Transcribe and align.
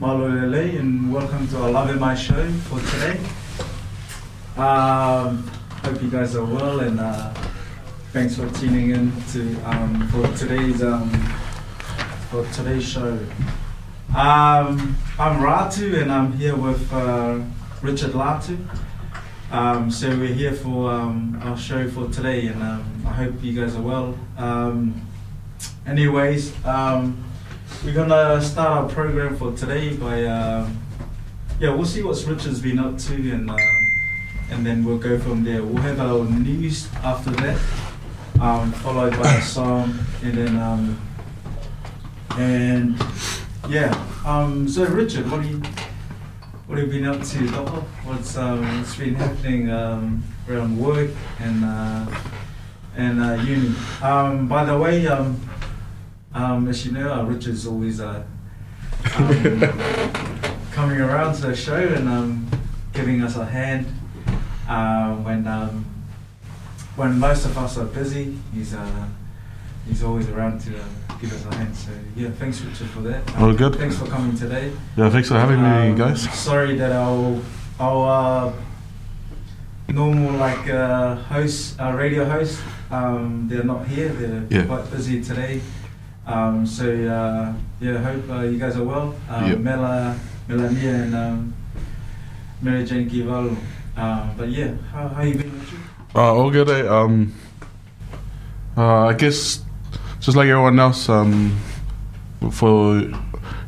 Malolele 0.00 0.78
and 0.80 1.12
welcome 1.12 1.46
to 1.48 1.62
our 1.62 1.70
Lave 1.70 2.00
Mai 2.00 2.14
show 2.16 2.48
for 2.68 2.80
today. 2.80 3.20
Um, 4.56 5.46
hope 5.84 6.02
you 6.02 6.10
guys 6.10 6.34
are 6.34 6.44
well 6.44 6.80
and 6.80 6.98
uh, 6.98 7.32
thanks 8.12 8.34
for 8.34 8.48
tuning 8.58 8.90
in 8.90 9.12
to 9.32 9.54
um, 9.64 10.08
for 10.08 10.26
today's 10.36 10.82
um, 10.82 11.08
for 12.30 12.44
today's 12.52 12.84
show. 12.86 13.18
Um, 14.16 14.96
I'm 15.18 15.40
Ratu 15.40 16.02
and 16.02 16.10
I'm 16.10 16.32
here 16.32 16.56
with 16.56 16.92
uh, 16.92 17.40
Richard 17.82 18.10
Latu. 18.12 18.58
Um, 19.52 19.90
so 19.90 20.08
we're 20.10 20.34
here 20.34 20.52
for 20.52 20.90
um, 20.90 21.38
our 21.42 21.56
show 21.56 21.88
for 21.88 22.08
today 22.08 22.48
and 22.48 22.60
um, 22.62 23.04
I 23.06 23.12
hope 23.12 23.42
you 23.42 23.58
guys 23.60 23.76
are 23.76 23.82
well. 23.82 24.18
Anyways, 25.86 26.52
we're 26.64 27.94
gonna 27.94 28.40
start 28.42 28.84
our 28.84 28.88
program 28.88 29.36
for 29.36 29.52
today 29.52 29.96
by 29.96 30.24
um, 30.24 30.76
yeah, 31.60 31.74
we'll 31.74 31.84
see 31.84 32.02
what 32.02 32.16
Richard's 32.26 32.60
been 32.60 32.78
up 32.78 32.98
to 32.98 33.14
and 33.14 33.50
um, 33.50 33.58
and 34.50 34.66
then 34.66 34.84
we'll 34.84 34.98
go 34.98 35.18
from 35.18 35.44
there. 35.44 35.62
We'll 35.62 35.82
have 35.82 36.00
our 36.00 36.24
news 36.24 36.88
after 37.04 37.30
that, 37.30 37.60
um, 38.40 38.72
followed 38.72 39.12
by 39.20 39.34
a 39.34 39.42
song, 39.42 39.98
and 40.22 40.34
then 40.34 40.58
um, 40.58 41.00
and 42.38 43.02
yeah. 43.68 43.94
Um, 44.24 44.68
so 44.68 44.84
Richard, 44.86 45.30
what 45.30 45.42
do 45.42 45.48
you 45.48 45.62
what 46.66 46.78
have 46.78 46.92
you 46.92 47.00
been 47.00 47.08
up 47.08 47.22
to? 47.22 47.46
What's 48.04 48.36
um, 48.36 48.78
what's 48.78 48.96
been 48.96 49.14
happening 49.14 49.70
um, 49.70 50.22
around 50.48 50.78
work 50.78 51.10
and 51.38 51.64
uh, 51.64 52.06
and 52.96 53.20
uh, 53.20 53.34
uni? 53.42 53.74
Um, 54.02 54.48
by 54.48 54.64
the 54.64 54.78
way, 54.78 55.06
um, 55.06 55.40
um, 56.32 56.68
as 56.68 56.86
you 56.86 56.92
know, 56.92 57.12
uh, 57.12 57.24
Richard's 57.24 57.66
always 57.66 58.00
uh, 58.00 58.24
um, 59.16 59.60
coming 60.72 61.00
around 61.00 61.34
to 61.34 61.48
the 61.48 61.56
show 61.56 61.76
and 61.76 62.48
giving 62.94 63.22
us 63.22 63.36
a 63.36 63.44
hand 63.44 63.86
uh, 64.68 65.14
when 65.16 65.44
when 67.00 67.18
most 67.18 67.46
of 67.46 67.56
us 67.56 67.78
are 67.78 67.86
busy. 67.86 68.36
He's 68.52 68.74
uh, 68.74 69.06
he's 69.88 70.02
always 70.02 70.28
around 70.28 70.60
to 70.60 70.70
uh, 70.76 70.84
give 71.20 71.32
us 71.32 71.46
a 71.46 71.54
hand. 71.56 71.74
So 71.74 71.90
yeah, 72.14 72.28
thanks 72.40 72.60
Richard 72.60 72.88
for 72.90 73.00
that. 73.08 73.22
All 73.40 73.54
good. 73.54 73.76
Thanks 73.76 73.96
for 73.96 74.04
coming 74.06 74.36
today. 74.36 74.70
Yeah, 74.98 75.08
thanks 75.08 75.28
for 75.28 75.38
having 75.40 75.62
me, 75.62 75.90
Um, 75.92 75.96
guys. 75.96 76.20
Sorry 76.50 76.76
that 76.76 76.92
our 76.92 77.40
our 77.80 78.02
uh, 78.50 78.52
normal 79.88 80.32
like 80.36 80.68
uh, 80.68 81.14
host, 81.32 81.80
uh, 81.80 81.92
radio 81.96 82.28
host, 82.28 82.60
um, 82.90 83.48
they're 83.48 83.64
not 83.64 83.86
here. 83.88 84.10
They're 84.12 84.44
Yeah. 84.50 84.66
quite 84.66 84.84
busy 84.92 85.24
today. 85.24 85.62
Um, 86.26 86.66
so 86.66 86.84
uh, 86.84 87.54
yeah, 87.80 87.96
hope 88.04 88.28
uh, 88.28 88.42
you 88.44 88.58
guys 88.58 88.76
are 88.76 88.84
well. 88.84 89.14
Um, 89.30 89.46
Yep. 89.48 89.58
Mela, 89.60 90.18
Melania, 90.48 90.94
and 91.04 91.14
um, 91.14 91.54
Mary 92.60 92.84
Jane 92.84 93.08
Kivalu. 93.08 93.56
Um, 93.96 94.30
but 94.36 94.48
yeah, 94.50 94.76
how 94.92 95.08
how 95.08 95.22
you 95.24 95.34
been, 95.40 95.50
Richard? 95.60 95.80
Uh. 96.14 96.48
Eh? 96.48 96.88
Um, 96.88 97.34
uh, 98.76 99.06
I 99.06 99.14
guess 99.14 99.62
just 100.20 100.36
like 100.36 100.48
everyone 100.48 100.78
else, 100.78 101.08
um, 101.08 101.56
for 102.50 103.00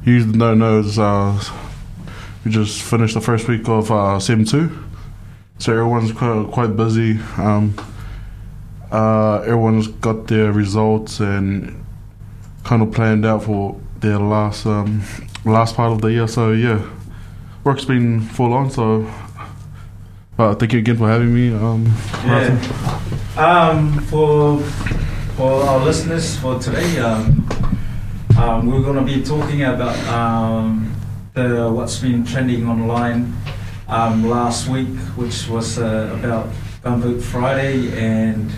you 0.04 0.32
don't 0.32 0.58
know, 0.58 0.80
is, 0.80 0.98
uh, 0.98 1.40
we 2.44 2.50
just 2.50 2.82
finished 2.82 3.14
the 3.14 3.20
first 3.20 3.46
week 3.46 3.68
of 3.68 3.90
uh, 3.90 4.18
Sem 4.18 4.44
Two, 4.44 4.70
so 5.58 5.72
everyone's 5.72 6.12
quite, 6.12 6.48
quite 6.50 6.76
busy. 6.76 7.18
Um, 7.36 7.74
uh, 8.90 9.40
everyone's 9.42 9.86
got 9.88 10.26
their 10.26 10.52
results 10.52 11.20
and 11.20 11.84
kind 12.64 12.82
of 12.82 12.92
planned 12.92 13.24
out 13.24 13.44
for 13.44 13.80
their 14.00 14.18
last 14.18 14.66
um, 14.66 15.02
last 15.44 15.76
part 15.76 15.92
of 15.92 16.00
the 16.00 16.08
year. 16.08 16.26
So 16.26 16.50
yeah, 16.50 16.84
work's 17.62 17.84
been 17.84 18.20
full 18.20 18.52
on. 18.52 18.70
So. 18.70 19.08
Uh, 20.38 20.54
thank 20.54 20.72
you 20.72 20.78
again 20.78 20.96
for 20.96 21.08
having 21.08 21.34
me. 21.34 21.52
Um, 21.54 21.84
Yeah. 22.24 22.56
Um, 23.36 24.00
for 24.08 24.58
for 25.36 25.62
our 25.64 25.78
listeners 25.84 26.36
for 26.36 26.58
today, 26.58 26.98
um, 26.98 27.46
um, 28.38 28.66
we're 28.70 28.82
going 28.82 28.96
to 28.96 29.02
be 29.04 29.22
talking 29.22 29.62
about 29.62 29.96
um, 30.08 30.90
the 31.34 31.70
what's 31.70 31.98
been 31.98 32.24
trending 32.24 32.66
online 32.66 33.34
um, 33.88 34.28
last 34.28 34.68
week, 34.68 34.88
which 35.16 35.48
was 35.48 35.78
uh, 35.78 36.16
about 36.18 36.48
Gumboot 36.82 37.22
Friday 37.22 37.92
and 37.98 38.50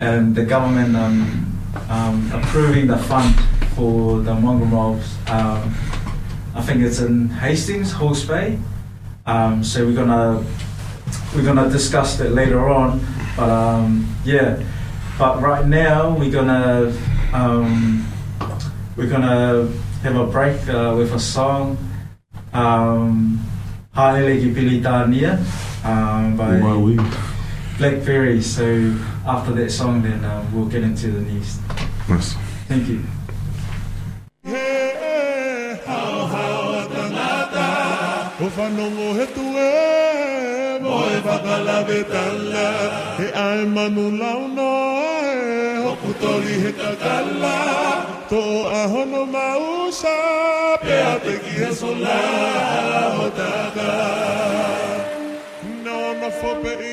and 0.00 0.34
the 0.34 0.44
government 0.44 0.96
um, 0.96 1.52
um, 1.88 2.30
approving 2.32 2.88
the 2.88 2.98
fund 2.98 3.34
for 3.76 4.20
the 4.20 4.34
Mongrels. 4.34 5.16
Um, 5.28 5.72
I 6.54 6.62
think 6.62 6.82
it's 6.82 6.98
in 7.00 7.28
Hastings, 7.28 7.92
Hawke's 7.92 8.24
Bay. 8.24 8.58
Um, 9.26 9.62
so 9.62 9.86
we're 9.86 9.94
gonna 9.94 10.44
we're 11.34 11.44
gonna 11.44 11.70
discuss 11.70 12.16
that 12.16 12.32
later 12.32 12.68
on. 12.68 13.00
But 13.36 13.50
um, 13.50 14.06
yeah, 14.24 14.62
but 15.18 15.40
right 15.40 15.66
now 15.66 16.16
we're 16.16 16.30
gonna 16.30 16.92
um, 17.32 18.06
we're 18.96 19.08
gonna 19.08 19.70
have 20.02 20.16
a 20.16 20.26
break 20.26 20.60
uh, 20.68 20.94
with 20.96 21.12
a 21.12 21.20
song, 21.20 21.78
um, 22.52 23.40
Haele 23.94 24.40
Ki 24.40 24.52
Pili 24.52 24.82
Tānia, 24.82 25.38
um, 25.84 26.36
by 26.36 26.58
My 26.58 26.76
weed. 26.76 27.00
Blackberry. 27.78 28.42
So 28.42 28.94
after 29.26 29.52
that 29.52 29.70
song, 29.70 30.02
then 30.02 30.24
uh, 30.24 30.44
we'll 30.52 30.66
get 30.66 30.82
into 30.82 31.10
the 31.10 31.20
news. 31.20 31.58
Nice. 32.08 32.34
Thank 32.68 32.88
you. 32.88 33.02
O 38.42 38.48
whanongo 38.56 39.12
he 39.20 39.26
tue 41.22 41.36
mo 41.44 41.56
e 43.24 43.26
ai 43.46 43.64
manu 43.74 44.04
lau 44.20 44.40
no 44.56 44.72
e 45.32 45.36
hoku 45.84 46.10
tori 46.20 46.54
he 46.62 46.72
kakala 46.80 47.56
Tō 48.30 48.42
ahono 48.80 49.26
mausa 49.26 50.16
pe 50.82 50.96
a 51.02 51.18
te 51.18 51.34
ki 51.42 51.74
sola 51.74 52.18
ho 53.16 53.26
taka. 53.38 53.90
No 55.84 55.96
no 56.20 56.28
fope 56.30 56.72
i 56.90 56.92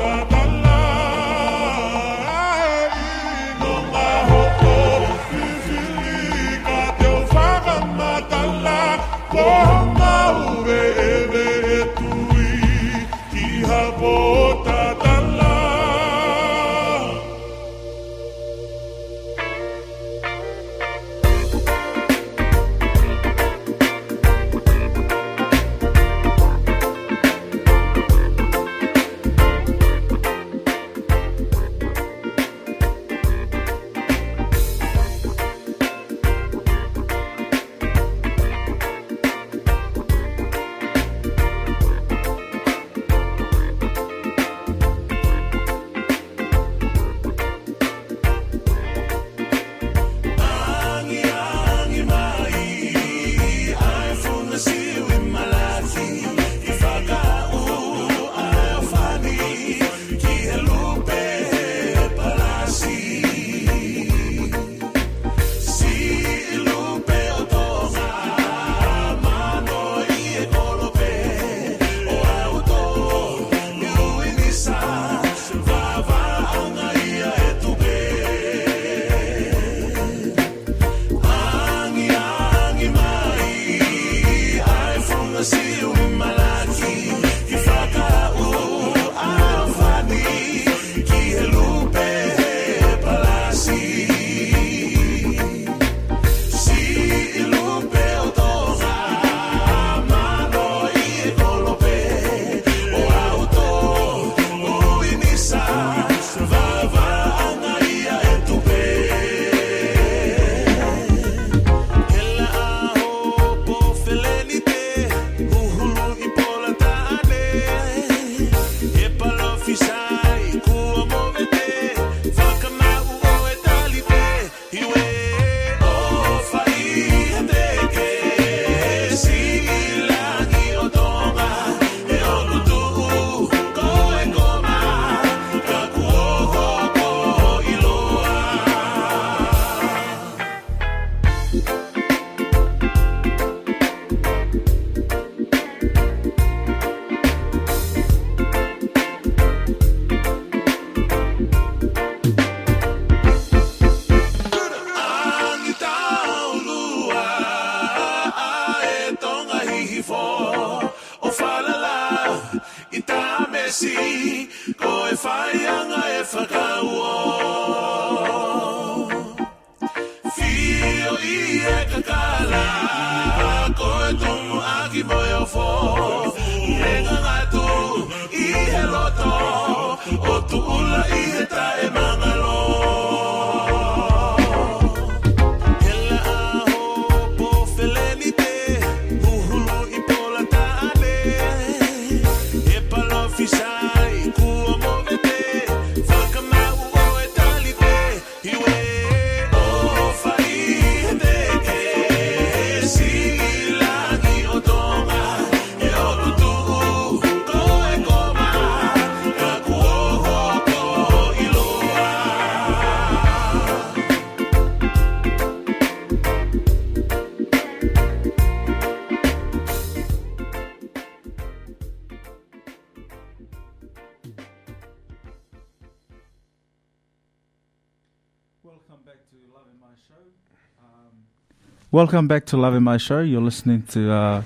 Welcome 231.93 232.29
back 232.29 232.45
to 232.45 232.55
Love 232.55 232.75
in 232.75 232.83
My 232.83 232.95
Show. 232.95 233.19
You're 233.19 233.41
listening 233.41 233.83
to 233.89 234.09
uh, 234.09 234.43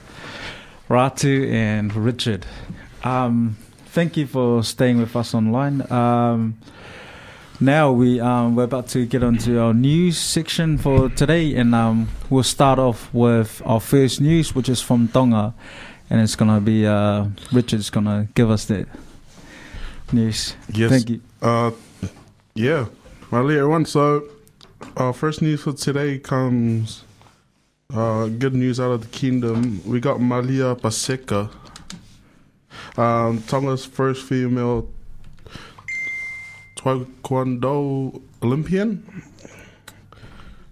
Ratu 0.90 1.48
and 1.54 1.96
Richard. 1.96 2.44
Um, 3.04 3.56
thank 3.90 4.18
you 4.18 4.26
for 4.26 4.64
staying 4.64 4.98
with 4.98 5.16
us 5.16 5.36
online. 5.36 5.86
Um, 5.92 6.58
now 7.60 7.92
we 7.92 8.20
um, 8.20 8.56
we're 8.56 8.64
about 8.64 8.88
to 8.90 9.06
get 9.06 9.22
onto 9.22 9.60
our 9.60 9.76
news 9.76 10.18
section 10.18 10.80
for 10.80 11.08
today, 11.10 11.54
and 11.54 11.76
um, 11.76 12.10
we'll 12.32 12.42
start 12.42 12.80
off 12.80 13.14
with 13.14 13.62
our 13.64 13.80
first 13.80 14.20
news, 14.20 14.56
which 14.56 14.68
is 14.68 14.82
from 14.82 15.08
Tonga, 15.10 15.54
and 16.10 16.22
it's 16.22 16.36
gonna 16.36 16.60
be 16.60 16.88
uh, 16.88 17.28
Richard's 17.52 17.92
gonna 17.92 18.28
give 18.34 18.50
us 18.50 18.66
that 18.66 18.88
news. 20.12 20.56
Yes, 20.74 20.90
thank 20.90 21.12
you. 21.12 21.22
Uh, 21.44 21.70
yeah, 22.56 22.88
my 23.30 23.42
everyone. 23.42 23.86
So 23.86 24.24
our 24.98 25.14
first 25.14 25.44
news 25.44 25.62
for 25.62 25.74
today 25.74 26.18
comes 26.18 27.04
uh, 27.94 28.28
good 28.28 28.56
news 28.56 28.80
out 28.80 28.92
of 28.92 29.02
the 29.02 29.08
kingdom. 29.08 29.80
We 29.86 30.00
got 30.00 30.20
Malia 30.20 30.76
Paseka, 30.76 31.52
um, 32.98 33.40
Tonga's 33.44 33.86
first 33.86 34.26
female 34.26 34.90
Taekwondo 36.76 38.22
Olympian. 38.42 39.24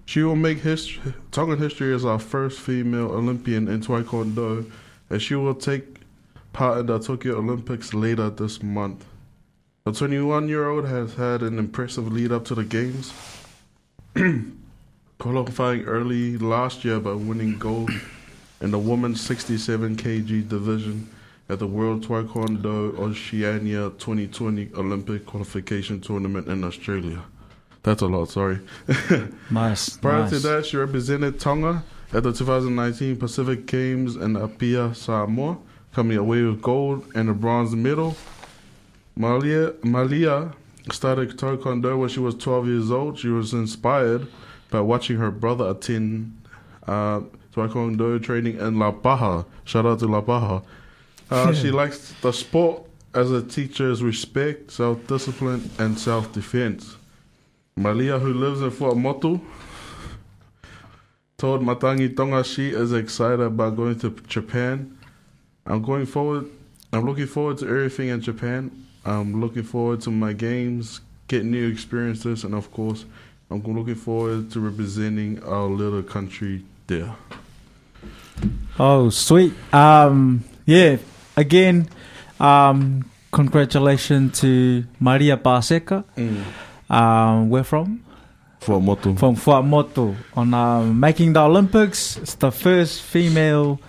She 0.05 0.24
will 0.24 0.36
make 0.36 0.60
history, 0.60 1.13
Tongan 1.32 1.60
history 1.60 1.93
as 1.93 2.03
our 2.03 2.20
first 2.20 2.60
female 2.60 3.12
Olympian 3.12 3.67
in 3.67 3.82
Taekwondo, 3.82 4.70
and 5.12 5.22
she 5.22 5.36
will 5.36 5.55
take 5.55 6.00
part 6.51 6.79
in 6.79 6.88
the 6.88 6.98
Tokyo 6.98 7.38
Olympics 7.38 7.93
later 7.93 8.32
this 8.32 8.63
month. 8.63 9.05
The 9.86 9.91
21 9.91 10.50
year 10.50 10.67
old 10.67 10.86
has 10.86 11.13
had 11.13 11.43
an 11.43 11.60
impressive 11.60 12.12
lead 12.12 12.32
up 12.32 12.46
to 12.46 12.55
the 12.55 12.63
Games. 12.63 13.13
qualifying 15.24 15.86
early 15.86 16.38
last 16.38 16.84
year 16.84 17.00
by 17.00 17.13
winning 17.13 17.58
gold 17.58 17.89
in 18.60 18.72
the 18.72 18.77
women's 18.77 19.22
67 19.22 19.96
kg 19.96 20.50
division 20.50 21.08
at 21.48 21.60
the 21.60 21.65
World 21.65 22.06
Taekwondo 22.06 23.00
Oceania 23.00 23.89
2020 23.92 24.72
Olympic 24.75 25.25
qualification 25.25 26.01
tournament 26.01 26.50
in 26.50 26.65
Australia. 26.65 27.22
That's 27.84 28.01
a 28.01 28.08
lot, 28.08 28.32
sorry. 28.32 28.60
Nice. 29.50 29.96
Prior 29.96 30.24
nice. 30.24 30.32
to 30.32 30.39
that, 30.39 30.65
she 30.65 30.75
represented 30.75 31.39
Tonga 31.39 31.86
at 32.12 32.24
the 32.24 32.34
2019 32.34 33.15
Pacific 33.15 33.65
Games 33.65 34.18
in 34.18 34.36
Apia, 34.36 34.94
Samoa, 34.94 35.58
coming 35.94 36.18
away 36.18 36.42
with 36.42 36.62
gold 36.62 37.10
and 37.15 37.30
a 37.30 37.34
bronze 37.34 37.74
medal. 37.74 38.18
Malia, 39.15 39.72
Malia 39.84 40.51
started 40.92 41.38
Taekwondo 41.38 41.98
when 41.98 42.10
she 42.10 42.20
was 42.20 42.36
12 42.36 42.68
years 42.68 42.92
old. 42.92 43.18
She 43.18 43.30
was 43.30 43.53
inspired 43.53 44.27
by 44.74 44.82
watching 44.82 45.18
her 45.18 45.30
brother 45.30 45.70
attend 45.70 46.36
uh, 46.88 47.22
Taekwondo 47.53 48.22
training 48.22 48.58
in 48.58 48.74
Lapaha. 48.75 49.46
Shout 49.65 49.86
out 49.86 50.00
to 50.00 50.08
Lapaha. 50.08 50.63
Uh, 51.30 51.53
she 51.53 51.70
likes 51.70 52.13
the 52.22 52.34
sport 52.34 52.82
as 53.13 53.32
it 53.32 53.51
teaches 53.51 54.01
respect, 54.01 54.72
self 54.72 55.06
discipline, 55.06 55.70
and 55.77 55.98
self 55.98 56.34
defense. 56.34 56.98
Malia, 57.75 58.18
who 58.18 58.34
lives 58.34 58.62
in 58.62 58.72
Fua'amotu, 58.72 59.39
told 61.38 61.62
Matangi 61.62 62.15
Tonga 62.15 62.44
she 62.44 62.70
is 62.70 62.94
excited 62.94 63.42
about 63.42 63.75
going 63.75 64.00
to 64.00 64.10
Japan. 64.27 64.98
I'm 65.68 65.84
going 65.84 66.08
forward. 66.08 66.50
I'm 66.92 67.06
looking 67.06 67.27
forward 67.27 67.60
to 67.60 67.68
everything 67.68 68.10
in 68.10 68.22
Japan. 68.22 68.86
I'm 69.06 69.39
looking 69.39 69.63
forward 69.63 70.01
to 70.01 70.12
my 70.12 70.34
games, 70.34 71.01
getting 71.27 71.51
new 71.51 71.68
experiences, 71.70 72.44
and 72.44 72.56
of 72.56 72.72
course, 72.72 73.06
I'm 73.53 73.62
looking 73.62 73.93
forward 73.93 74.50
to 74.51 74.60
representing 74.60 75.43
our 75.43 75.67
little 75.67 76.01
country 76.01 76.65
there. 76.88 77.13
Oh, 78.79 79.12
sweet. 79.12 79.53
Um, 79.72 80.43
yeah. 80.65 80.98
Again, 81.38 81.88
um, 82.39 83.05
congratulations 83.31 84.39
to 84.41 84.86
Maria 85.00 85.38
Paseka. 85.38 86.03
Um, 86.89 87.50
where 87.51 87.63
from? 87.63 88.03
Fua'amotu. 88.60 89.19
From 89.19 89.36
Fua'amotu 89.36 90.15
on 90.36 90.53
um, 90.55 91.00
making 91.00 91.33
the 91.33 91.41
Olympics. 91.41 92.17
It's 92.17 92.33
the 92.33 92.51
first 92.51 93.03
female 93.03 93.79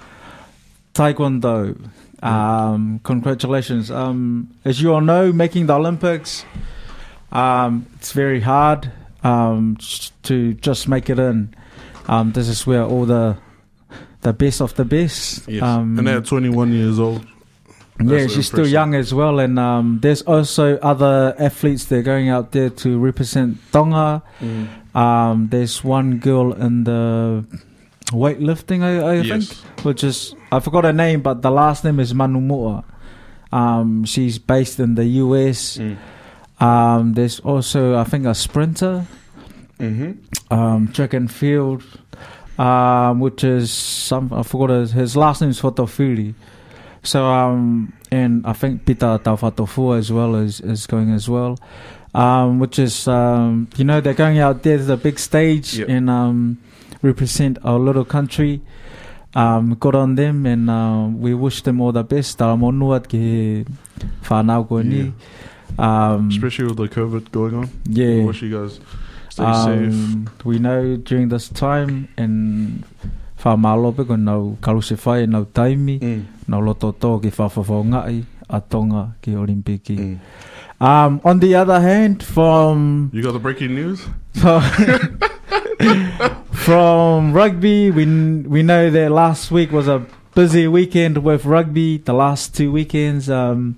taekwondo. 0.92 1.88
Um, 2.22 3.00
congratulations. 3.02 3.90
Um, 3.90 4.50
as 4.62 4.82
you 4.82 4.92
all 4.92 5.00
know, 5.00 5.32
making 5.32 5.68
the 5.68 5.74
Olympics, 5.74 6.44
um, 7.32 7.86
it's 7.96 8.12
very 8.12 8.40
hard 8.40 8.92
um, 9.24 9.76
to 10.22 10.54
just 10.54 10.86
make 10.88 11.10
it 11.10 11.18
in. 11.18 11.54
Um, 12.06 12.32
this 12.32 12.48
is 12.48 12.66
where 12.66 12.84
all 12.84 13.06
the 13.06 13.36
the 14.20 14.32
best 14.32 14.60
of 14.60 14.74
the 14.74 14.84
best. 14.84 15.48
Yes. 15.48 15.62
Um, 15.62 15.98
and 15.98 16.06
they're 16.06 16.20
21 16.20 16.72
years 16.72 16.98
old. 16.98 17.24
yeah, 18.00 18.04
That's 18.20 18.32
she's 18.34 18.46
still 18.46 18.66
young 18.66 18.94
as 18.94 19.12
well, 19.12 19.38
and 19.38 19.58
um, 19.58 19.98
there's 20.02 20.22
also 20.22 20.76
other 20.78 21.34
athletes 21.38 21.84
that 21.86 21.96
are 21.98 22.02
going 22.02 22.28
out 22.28 22.52
there 22.52 22.70
to 22.70 22.98
represent 22.98 23.58
Tonga. 23.72 24.22
Um, 24.94 25.48
there's 25.50 25.82
one 25.84 26.18
girl 26.18 26.52
in 26.52 26.84
the 26.84 27.44
weightlifting, 28.12 28.82
I, 28.82 29.00
I 29.00 29.14
Yes. 29.22 29.48
think, 29.48 29.84
which 29.84 30.04
is 30.04 30.34
I 30.52 30.60
forgot 30.60 30.84
her 30.84 30.92
name, 30.92 31.20
but 31.22 31.42
the 31.42 31.50
last 31.50 31.84
name 31.84 32.00
is 32.00 32.12
Manumua. 32.12 32.84
Um, 33.52 34.04
she's 34.04 34.38
based 34.38 34.80
in 34.80 34.94
the 34.94 35.04
US. 35.24 35.78
Mm. 35.78 35.96
Um, 36.64 37.12
there's 37.14 37.40
also 37.40 37.96
I 37.96 38.04
think 38.04 38.26
a 38.26 38.34
sprinter, 38.34 39.06
Mm-hmm. 39.78 40.54
um, 40.54 40.88
track 40.94 41.12
and 41.14 41.28
field, 41.30 41.82
um, 42.58 43.18
which 43.20 43.42
is 43.42 43.72
some 43.72 44.32
I 44.32 44.42
forgot 44.44 44.70
his, 44.70 44.92
his 44.92 45.16
last 45.16 45.40
name 45.40 45.50
is 45.50 45.60
Fotofili. 45.60 46.34
So 47.02 47.26
um, 47.26 47.92
and 48.10 48.46
I 48.46 48.52
think 48.54 48.86
Pita 48.86 49.20
Taufatofua 49.22 49.98
as 49.98 50.12
well 50.12 50.36
is, 50.36 50.60
is 50.60 50.86
going 50.86 51.10
as 51.12 51.28
well, 51.28 51.58
um, 52.14 52.60
which 52.60 52.78
is 52.78 53.08
um, 53.08 53.68
you 53.76 53.84
know 53.84 54.00
they're 54.00 54.14
going 54.14 54.38
out 54.38 54.62
there 54.62 54.78
to 54.78 54.84
the 54.84 54.96
big 54.96 55.18
stage 55.18 55.76
Yep. 55.78 55.88
and 55.88 56.08
um, 56.08 56.58
represent 57.02 57.58
our 57.64 57.78
little 57.78 58.04
country. 58.06 58.62
Um, 59.34 59.74
good 59.74 59.96
on 59.96 60.14
them, 60.14 60.46
and 60.46 60.70
uh, 60.70 61.08
we 61.10 61.34
wish 61.34 61.62
them 61.62 61.80
all 61.82 61.90
the 61.90 62.04
best. 62.04 62.38
Monuat 62.38 63.08
ki 63.10 63.66
whanau 64.22 64.62
koe 64.68 64.80
ni. 64.82 65.12
Um, 65.78 66.28
Especially 66.28 66.66
with 66.66 66.76
the 66.76 66.88
COVID 66.88 67.30
going 67.32 67.54
on. 67.54 67.68
yeah. 67.86 68.22
I 68.22 68.24
wish 68.24 68.42
you 68.42 68.50
guys 68.50 68.78
stay 69.28 69.42
safe. 69.42 69.92
Um, 69.92 70.30
we 70.44 70.58
know 70.58 70.96
during 70.96 71.28
this 71.28 71.48
time 71.48 72.08
and 72.16 72.84
whamalope 73.42 74.06
ko 74.06 74.16
nau 74.16 74.56
karuse 74.62 74.96
whai 75.04 75.26
nau 75.26 75.44
taimi, 75.44 75.98
Mm. 76.00 76.24
nau 76.48 76.60
loto 76.60 76.92
tō 76.92 77.20
ki 77.22 77.30
whawhawhangai 77.30 78.24
a 78.50 78.60
tonga 78.60 79.14
ki 79.20 79.32
Olimpiki. 79.32 79.96
Mm. 79.98 80.18
Um, 80.80 81.20
on 81.24 81.40
the 81.40 81.54
other 81.54 81.80
hand, 81.80 82.22
from 82.22 83.10
You 83.12 83.22
got 83.22 83.32
the 83.32 83.38
breaking 83.38 83.74
news? 83.74 84.06
from 86.52 87.32
rugby, 87.32 87.90
we 87.90 88.04
we 88.46 88.62
know 88.62 88.90
that 88.90 89.10
last 89.10 89.50
week 89.50 89.72
was 89.72 89.88
a 89.88 90.04
busy 90.34 90.66
weekend 90.68 91.18
with 91.18 91.44
rugby. 91.44 91.98
The 91.98 92.12
last 92.12 92.54
two 92.54 92.72
weekends, 92.72 93.28
um, 93.30 93.76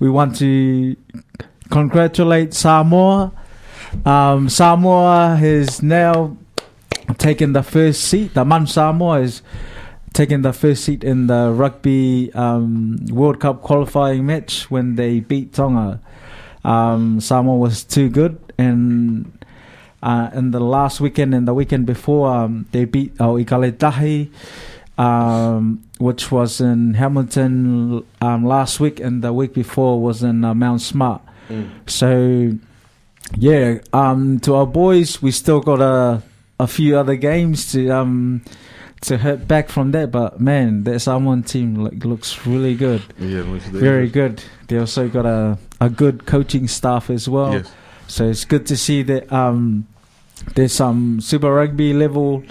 we 0.00 0.10
want 0.10 0.36
to 0.36 0.96
congratulate 1.70 2.52
Samoa. 2.54 3.32
Um, 4.04 4.48
Samoa 4.48 5.36
has 5.38 5.82
now 5.82 6.36
taken 7.18 7.52
the 7.52 7.62
first 7.62 8.02
seat. 8.02 8.34
The 8.34 8.44
Man 8.44 8.66
Samoa 8.66 9.20
has 9.20 9.42
taken 10.12 10.42
the 10.42 10.52
first 10.52 10.84
seat 10.84 11.04
in 11.04 11.26
the 11.28 11.52
rugby 11.52 12.32
um, 12.34 12.98
World 13.10 13.40
Cup 13.40 13.62
qualifying 13.62 14.26
match 14.26 14.70
when 14.70 14.96
they 14.96 15.20
beat 15.20 15.52
Tonga. 15.52 16.00
Um, 16.64 17.20
Samoa 17.20 17.56
was 17.56 17.84
too 17.84 18.08
good, 18.08 18.38
and 18.58 19.32
uh, 20.02 20.30
in 20.34 20.50
the 20.50 20.60
last 20.60 21.00
weekend 21.00 21.34
and 21.34 21.46
the 21.46 21.54
weekend 21.54 21.86
before, 21.86 22.28
um, 22.34 22.66
they 22.72 22.84
beat 22.84 23.12
uh, 23.20 23.28
Ikale 23.28 23.78
Tahi, 23.78 24.30
um, 24.98 25.82
which 26.00 26.32
was 26.32 26.60
in 26.60 26.94
Hamilton 26.94 28.04
um, 28.22 28.44
last 28.44 28.80
week, 28.80 29.00
and 29.00 29.22
the 29.22 29.32
week 29.32 29.52
before 29.52 30.00
was 30.00 30.22
in 30.22 30.44
uh, 30.44 30.54
Mount 30.54 30.80
Smart. 30.80 31.20
So, 31.86 32.52
yeah, 33.36 33.80
um, 33.92 34.40
to 34.40 34.54
our 34.54 34.66
boys, 34.66 35.20
we 35.20 35.30
still 35.30 35.60
got 35.60 35.80
a 35.80 36.22
a 36.58 36.66
few 36.66 36.96
other 36.98 37.16
games 37.16 37.72
to 37.72 37.88
um 37.88 38.42
to 39.00 39.18
hit 39.18 39.48
back 39.48 39.68
from 39.68 39.92
that. 39.92 40.10
But 40.10 40.40
man, 40.40 40.84
that 40.84 41.00
Samoan 41.00 41.42
team 41.42 41.74
like, 41.76 42.04
looks 42.04 42.46
really 42.46 42.74
good, 42.74 43.02
Yeah, 43.18 43.42
looks 43.42 43.66
very 43.66 44.08
good. 44.08 44.42
They 44.68 44.78
also 44.78 45.08
got 45.08 45.26
a 45.26 45.58
a 45.80 45.90
good 45.90 46.24
coaching 46.26 46.68
staff 46.68 47.10
as 47.10 47.28
well. 47.28 47.52
Yes. 47.54 47.72
So 48.06 48.28
it's 48.28 48.44
good 48.44 48.66
to 48.66 48.76
see 48.76 49.02
that 49.04 49.32
um, 49.32 49.86
there's 50.54 50.72
some 50.72 51.20
Super 51.20 51.52
Rugby 51.52 51.92
level 51.92 52.42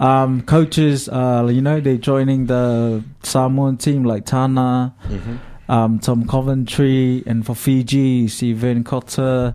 um, 0.00 0.42
coaches. 0.42 1.08
Uh, 1.08 1.48
you 1.50 1.60
know, 1.62 1.80
they're 1.80 1.96
joining 1.96 2.46
the 2.46 3.02
Samoan 3.22 3.76
team 3.76 4.04
like 4.04 4.24
Tana, 4.26 4.94
Mm-hmm. 5.08 5.36
um, 5.72 5.98
Tom 5.98 6.26
Coventry, 6.26 7.22
and 7.26 7.44
for 7.44 7.54
Fiji, 7.54 7.98
you 7.98 8.28
see 8.28 8.52
Vern 8.52 8.84
Cotter. 8.84 9.54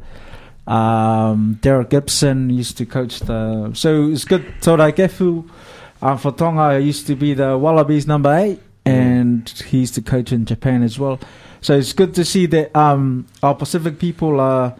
Um, 0.67 1.57
Derek 1.61 1.89
Gibson 1.89 2.49
used 2.49 2.77
to 2.77 2.85
coach 2.85 3.19
the. 3.21 3.71
So 3.73 4.07
it's 4.09 4.25
good. 4.25 4.45
Toutai 4.61 4.93
Kefu 4.93 5.49
uh, 6.01 6.17
for 6.17 6.31
Tonga 6.31 6.79
used 6.79 7.07
to 7.07 7.15
be 7.15 7.33
the 7.33 7.57
Wallabies 7.57 8.07
number 8.07 8.33
eight, 8.33 8.59
and 8.85 9.47
he 9.67 9.79
used 9.79 9.95
to 9.95 10.01
coach 10.01 10.31
in 10.31 10.45
Japan 10.45 10.83
as 10.83 10.97
well. 10.99 11.19
So 11.61 11.75
it's 11.77 11.93
good 11.93 12.13
to 12.15 12.25
see 12.25 12.45
that 12.47 12.75
um, 12.75 13.25
our 13.43 13.53
Pacific 13.55 13.99
people 13.99 14.39
are 14.39 14.75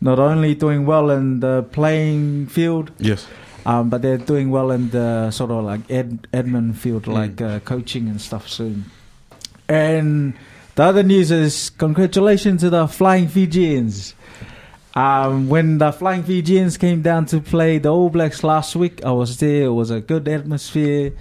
not 0.00 0.18
only 0.18 0.54
doing 0.54 0.86
well 0.86 1.10
in 1.10 1.40
the 1.40 1.62
playing 1.72 2.46
field, 2.46 2.90
Yes. 2.98 3.26
Um, 3.66 3.88
but 3.90 4.02
they're 4.02 4.18
doing 4.18 4.50
well 4.50 4.70
in 4.70 4.90
the 4.90 5.30
sort 5.30 5.50
of 5.50 5.64
like 5.64 5.86
admin 5.88 6.74
field, 6.74 7.04
Mm. 7.04 7.12
like 7.12 7.40
uh, 7.40 7.60
coaching 7.60 8.08
and 8.08 8.20
stuff 8.20 8.48
soon. 8.48 8.84
And 9.68 10.34
the 10.74 10.82
other 10.84 11.02
news 11.02 11.30
is 11.30 11.70
congratulations 11.70 12.62
to 12.62 12.70
the 12.70 12.86
Flying 12.88 13.28
Fijians. 13.28 14.14
Um, 14.94 15.48
when 15.48 15.78
the 15.78 15.92
Flying 15.92 16.22
Fijians 16.24 16.76
came 16.76 17.02
down 17.02 17.26
to 17.26 17.40
play 17.40 17.78
the 17.78 17.90
All 17.90 18.10
Blacks 18.10 18.42
last 18.42 18.74
week, 18.74 19.04
I 19.04 19.10
was 19.12 19.38
there. 19.38 19.64
It 19.64 19.72
was 19.72 19.90
a 19.90 20.00
good 20.00 20.26
atmosphere. 20.26 21.12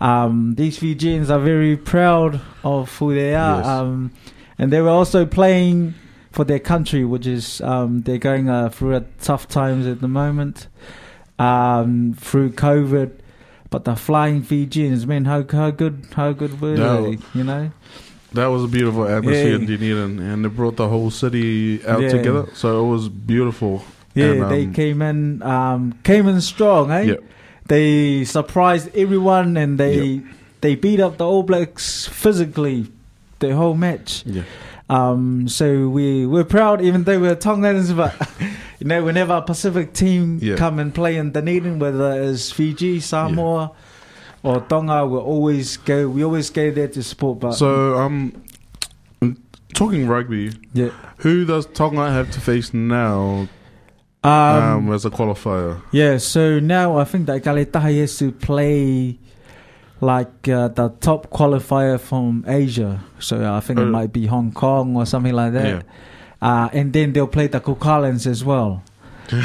Um, 0.00 0.54
these 0.56 0.78
Fijians 0.78 1.30
are 1.30 1.38
very 1.38 1.76
proud 1.76 2.40
of 2.64 2.96
who 2.98 3.14
they 3.14 3.34
are. 3.34 3.58
Yes. 3.58 3.66
Um, 3.66 4.10
and 4.58 4.72
they 4.72 4.80
were 4.80 4.88
also 4.90 5.24
playing 5.26 5.94
for 6.32 6.44
their 6.44 6.58
country, 6.58 7.04
which 7.04 7.26
is 7.26 7.60
um, 7.60 8.02
they're 8.02 8.18
going 8.18 8.48
uh, 8.48 8.70
through 8.70 8.96
a 8.96 9.00
tough 9.20 9.46
times 9.48 9.86
at 9.86 10.00
the 10.00 10.08
moment 10.08 10.66
um, 11.38 12.14
through 12.18 12.50
COVID. 12.52 13.10
But 13.68 13.84
the 13.84 13.96
flying 13.96 14.42
Fijians, 14.42 15.06
man, 15.06 15.24
how 15.24 15.44
how 15.50 15.70
good 15.70 16.06
how 16.14 16.32
good 16.32 16.60
were 16.60 16.76
Yeah. 16.76 17.00
they? 17.00 17.18
You 17.38 17.44
know, 17.44 17.70
That 18.32 18.46
was 18.46 18.64
a 18.64 18.68
beautiful 18.68 19.06
atmosphere 19.08 19.48
Yeah. 19.50 19.54
in 19.56 19.66
Dunedin, 19.66 20.18
and 20.20 20.44
they 20.44 20.48
brought 20.48 20.76
the 20.76 20.88
whole 20.88 21.10
city 21.10 21.80
out 21.86 22.00
Yeah. 22.02 22.08
together. 22.10 22.46
So 22.54 22.84
it 22.86 22.88
was 22.90 23.08
beautiful. 23.08 23.82
yeah, 24.14 24.32
And, 24.32 24.50
they 24.50 24.64
um, 24.64 24.72
came 24.72 25.02
in 25.02 25.42
um, 25.42 25.94
came 26.04 26.28
in 26.28 26.40
strong, 26.40 26.90
eh? 26.90 27.02
Yeah. 27.02 27.14
They 27.66 28.24
surprised 28.24 28.88
everyone, 28.96 29.56
and 29.56 29.78
they 29.78 29.98
Yeah. 30.00 30.20
they 30.60 30.74
beat 30.76 31.00
up 31.00 31.18
the 31.18 31.26
All 31.26 31.42
Blacks 31.42 32.06
physically 32.06 32.86
the 33.40 33.54
whole 33.56 33.74
match. 33.74 34.22
Yeah. 34.26 34.42
Um, 34.88 35.48
so 35.48 35.88
we 35.88 36.24
we're 36.26 36.44
proud, 36.44 36.80
even 36.80 37.02
though 37.04 37.18
we're 37.18 37.34
Tongans, 37.34 37.92
but 37.96 38.14
you 38.78 38.86
know, 38.86 39.02
whenever 39.04 39.34
a 39.34 39.42
Pacific 39.42 39.92
team 39.92 40.38
Yeah. 40.42 40.56
come 40.56 40.78
and 40.78 40.94
play 40.94 41.16
in 41.16 41.32
Dunedin, 41.32 41.78
whether 41.78 42.20
it's 42.22 42.50
Fiji, 42.52 43.00
Samoa, 43.00 43.72
or 44.42 44.60
Tonga, 44.60 45.06
we 45.06 45.18
always 45.18 45.76
go. 45.78 46.08
We 46.08 46.22
always 46.24 46.50
go 46.50 46.70
there 46.70 46.88
to 46.88 47.02
support. 47.02 47.40
But 47.40 47.52
So 47.52 47.96
um, 47.98 48.32
talking 49.74 50.06
rugby, 50.08 50.52
yeah, 50.72 50.90
who 51.18 51.44
does 51.44 51.66
Tonga 51.66 52.10
have 52.10 52.30
to 52.32 52.40
face 52.40 52.72
now 52.74 53.48
um, 54.22 54.30
um, 54.30 54.92
as 54.92 55.04
a 55.04 55.10
qualifier? 55.10 55.80
yeah. 55.92 56.18
So 56.18 56.58
now 56.60 56.96
I 56.98 57.04
think 57.04 57.26
that 57.26 57.42
Ikale 57.42 57.70
Tahi 57.70 58.00
has 58.00 58.16
to 58.18 58.30
play 58.32 59.18
like 60.00 60.46
uh, 60.48 60.68
the 60.68 60.90
top 61.00 61.30
qualifier 61.30 61.98
from 61.98 62.44
Asia. 62.46 63.00
So 63.18 63.50
I 63.52 63.60
think 63.60 63.78
it 63.78 63.84
Uh, 63.88 63.90
might 63.90 64.12
be 64.12 64.26
Hong 64.26 64.52
Kong 64.52 64.94
or 64.96 65.06
something 65.06 65.32
like 65.32 65.52
that. 65.54 65.66
Yeah. 65.66 65.82
Uh, 66.46 66.68
and 66.72 66.92
then 66.92 67.12
they'll 67.12 67.26
play 67.26 67.48
the 67.48 67.58
Cook 67.58 67.84
Islands 67.84 68.24
as 68.24 68.44
well. 68.44 68.80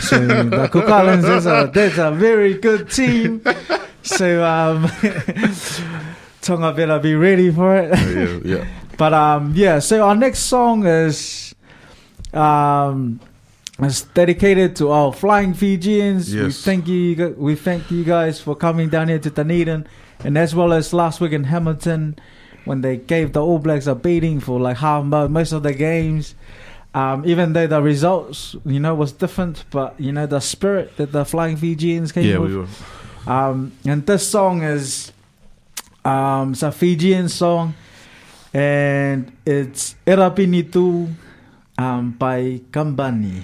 So 0.01 0.19
the 0.53 0.69
Cook 0.71 0.87
Islands 0.87 1.25
is 1.25 1.47
a 1.47 1.71
that's 1.73 1.97
a 1.97 2.11
very 2.11 2.53
good 2.53 2.91
team. 2.91 3.41
So 4.03 4.43
um, 4.45 4.85
Tonga 6.41 6.73
better 6.73 6.99
be 6.99 7.15
ready 7.15 7.49
for 7.51 7.75
it. 7.75 7.89
yeah, 7.97 8.57
yeah. 8.57 8.65
But 8.97 9.13
um, 9.13 9.53
yeah. 9.55 9.79
So 9.79 10.05
our 10.07 10.13
next 10.15 10.41
song 10.41 10.85
is 10.85 11.55
um, 12.33 13.19
is 13.81 14.03
dedicated 14.13 14.75
to 14.75 14.91
our 14.91 15.11
flying 15.11 15.55
Fijians. 15.55 16.31
Yes. 16.31 16.45
We 16.45 16.51
thank 16.51 16.87
you. 16.87 17.35
We 17.35 17.55
thank 17.55 17.89
you 17.89 18.03
guys 18.03 18.39
for 18.39 18.55
coming 18.55 18.89
down 18.89 19.07
here 19.07 19.17
to 19.17 19.29
Dunedin, 19.31 19.87
and 20.23 20.37
as 20.37 20.53
well 20.53 20.71
as 20.71 20.93
last 20.93 21.19
week 21.19 21.31
in 21.31 21.45
Hamilton 21.45 22.15
when 22.65 22.81
they 22.81 22.97
gave 22.97 23.33
the 23.33 23.41
All 23.43 23.57
Blacks 23.57 23.87
a 23.87 23.95
beating 23.95 24.39
for 24.39 24.59
like 24.59 24.77
half 24.77 25.03
mo- 25.03 25.27
most 25.27 25.51
of 25.51 25.63
the 25.63 25.73
games. 25.73 26.35
Um, 26.93 27.23
even 27.25 27.53
though 27.53 27.67
the 27.67 27.81
results, 27.81 28.55
you 28.65 28.79
know, 28.79 28.93
was 28.95 29.13
different, 29.13 29.63
but 29.71 29.95
you 29.97 30.11
know 30.11 30.25
the 30.27 30.41
spirit 30.41 30.97
that 30.97 31.11
the 31.13 31.23
Flying 31.23 31.55
Fijians 31.55 32.11
came 32.11 32.25
Yeah, 32.25 32.37
with. 32.39 32.51
we 32.51 32.57
were. 32.57 32.67
Um, 33.27 33.71
and 33.85 34.05
this 34.05 34.27
song 34.27 34.61
is 34.63 35.13
um, 36.03 36.51
it's 36.51 36.63
a 36.63 36.71
Fijian 36.71 37.29
song, 37.29 37.75
and 38.53 39.31
it's 39.45 39.95
Erapini 40.05 40.69
Tu 40.69 41.07
um, 41.77 42.11
by 42.11 42.59
Kabani. 42.71 43.43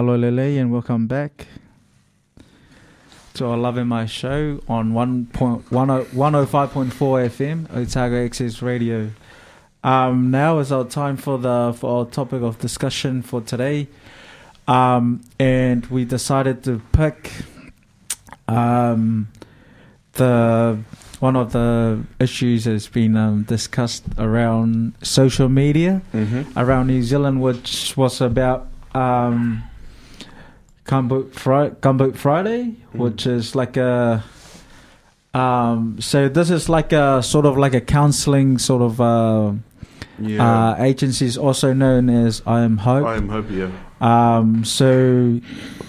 Malo 0.00 0.16
Lele, 0.16 0.58
and 0.58 0.72
welcome 0.72 1.06
back 1.06 1.46
to 3.34 3.44
our 3.44 3.58
Love 3.58 3.76
in 3.76 3.86
My 3.86 4.06
show 4.06 4.58
on 4.66 4.92
1.10 4.94 5.64
105.4 5.64 6.88
FM, 7.28 7.76
Otago 7.76 8.24
Access 8.24 8.62
Radio. 8.62 9.10
Um, 9.84 10.30
now 10.30 10.58
is 10.60 10.72
our 10.72 10.84
time 10.84 11.18
for 11.18 11.36
the 11.36 11.74
for 11.76 11.98
our 11.98 12.06
topic 12.06 12.40
of 12.40 12.58
discussion 12.60 13.20
for 13.20 13.42
today, 13.42 13.88
um, 14.66 15.20
and 15.38 15.84
we 15.88 16.06
decided 16.06 16.64
to 16.64 16.80
pick 16.92 17.30
um, 18.48 19.28
the 20.14 20.78
one 21.18 21.36
of 21.36 21.52
the 21.52 22.02
issues 22.18 22.64
that 22.64 22.70
has 22.72 22.88
been 22.88 23.18
um, 23.18 23.42
discussed 23.42 24.04
around 24.16 24.94
social 25.02 25.50
media 25.50 26.00
Mm-hmm. 26.14 26.58
around 26.58 26.86
New 26.86 27.02
Zealand, 27.02 27.42
which 27.42 27.94
was 27.98 28.22
about 28.22 28.66
um, 28.94 29.62
Gumboot, 30.90 31.32
Fri- 31.34 31.70
Gumboot 31.80 32.16
Friday, 32.16 32.74
which 32.92 33.24
is 33.26 33.54
like 33.54 33.76
a. 33.76 34.24
Um, 35.32 36.00
so 36.00 36.28
this 36.28 36.50
is 36.50 36.68
like 36.68 36.92
a 36.92 37.22
sort 37.22 37.46
of 37.46 37.56
like 37.56 37.74
a 37.74 37.80
counselling 37.80 38.58
sort 38.58 38.82
of 38.82 39.00
uh, 39.00 39.52
Yeah. 40.18 40.42
uh, 40.72 40.76
agencies, 40.82 41.38
also 41.38 41.72
known 41.72 42.10
as 42.10 42.42
I 42.44 42.62
Am 42.62 42.78
Hope. 42.78 43.06
I 43.06 43.14
am 43.16 43.28
Hope, 43.28 43.46
Yeah. 43.50 43.68
Um, 44.00 44.64
so 44.64 45.38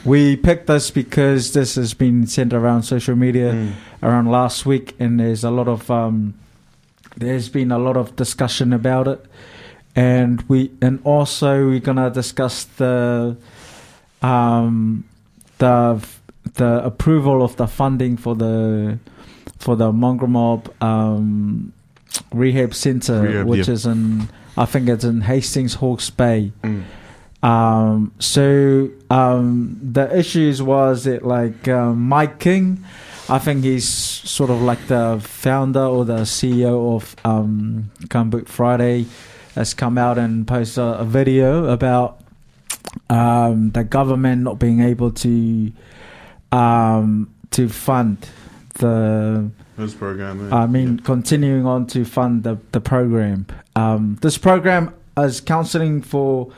we 0.06 0.36
picked 0.36 0.68
this 0.68 0.92
because 0.92 1.54
this 1.54 1.76
has 1.76 1.96
been 1.96 2.28
sent 2.28 2.54
around 2.54 2.84
social 2.84 3.16
media 3.16 3.54
Mm. 3.54 3.72
around 4.04 4.28
last 4.30 4.66
week, 4.68 4.94
and 5.00 5.20
there's 5.20 5.44
a 5.44 5.50
lot 5.50 5.68
of 5.68 5.90
um, 5.90 6.36
there's 7.18 7.50
been 7.50 7.72
a 7.72 7.80
lot 7.80 7.98
of 7.98 8.16
discussion 8.16 8.72
about 8.74 9.08
it, 9.08 9.26
and 9.96 10.44
we 10.48 10.70
and 10.82 11.00
also 11.04 11.66
we're 11.66 11.80
gonna 11.80 12.12
discuss 12.12 12.66
the 12.78 13.36
um, 14.22 15.06
the 15.58 16.06
the 16.56 16.84
approval 16.84 17.44
of 17.44 17.56
the 17.58 17.68
funding 17.68 18.18
for 18.18 18.36
the 18.36 19.00
for 19.58 19.76
the 19.76 19.92
Mongrel 19.92 20.30
Mob 20.30 20.74
um, 20.82 21.74
Rehab 22.34 22.74
Center, 22.74 23.22
Rehab, 23.22 23.48
which 23.48 23.68
yeah. 23.68 23.74
is 23.74 23.86
in 23.86 24.30
I 24.58 24.66
think 24.66 24.90
it's 24.90 25.04
in 25.04 25.22
Hastings 25.22 25.76
Hawke's 25.76 26.10
Bay. 26.10 26.52
Mm. 26.64 26.84
Um, 27.44 28.14
so 28.20 28.90
um, 29.10 29.80
the 29.82 30.16
issues 30.16 30.62
was 30.62 31.06
that 31.06 31.26
like 31.26 31.68
um, 31.68 32.02
Mike 32.02 32.40
King, 32.40 32.84
I 33.30 33.40
think 33.40 33.64
he's 33.64 33.88
sort 33.88 34.50
of 34.50 34.62
like 34.62 34.88
the 34.88 35.20
founder 35.24 35.84
or 35.84 36.06
the 36.06 36.20
CEO 36.20 36.96
of 36.96 37.16
um, 37.26 37.92
Gumboot 38.02 38.48
Friday, 38.48 39.06
has 39.56 39.74
come 39.74 39.98
out 39.98 40.18
and 40.18 40.48
posted 40.48 40.84
a, 40.84 41.00
a 41.00 41.06
video 41.06 41.66
about 41.66 42.21
um, 43.10 43.72
the 43.72 43.84
government 43.84 44.44
not 44.44 44.60
being 44.60 44.82
able 44.82 45.12
to 45.12 45.72
um, 46.52 47.34
to 47.52 47.70
fund 47.70 48.28
the 48.76 49.50
This 49.78 49.94
program. 49.94 50.50
Yeah. 50.50 50.56
I 50.56 50.67
mean, 50.67 51.00
continuing 51.00 51.65
on 51.65 51.88
to 51.88 52.06
fund 52.06 52.44
the 52.44 52.58
the 52.72 52.82
program. 52.82 53.48
Um, 53.76 54.17
this 54.22 54.38
program 54.38 54.94
is 55.17 55.41
counselling 55.41 56.02
for 56.02 56.52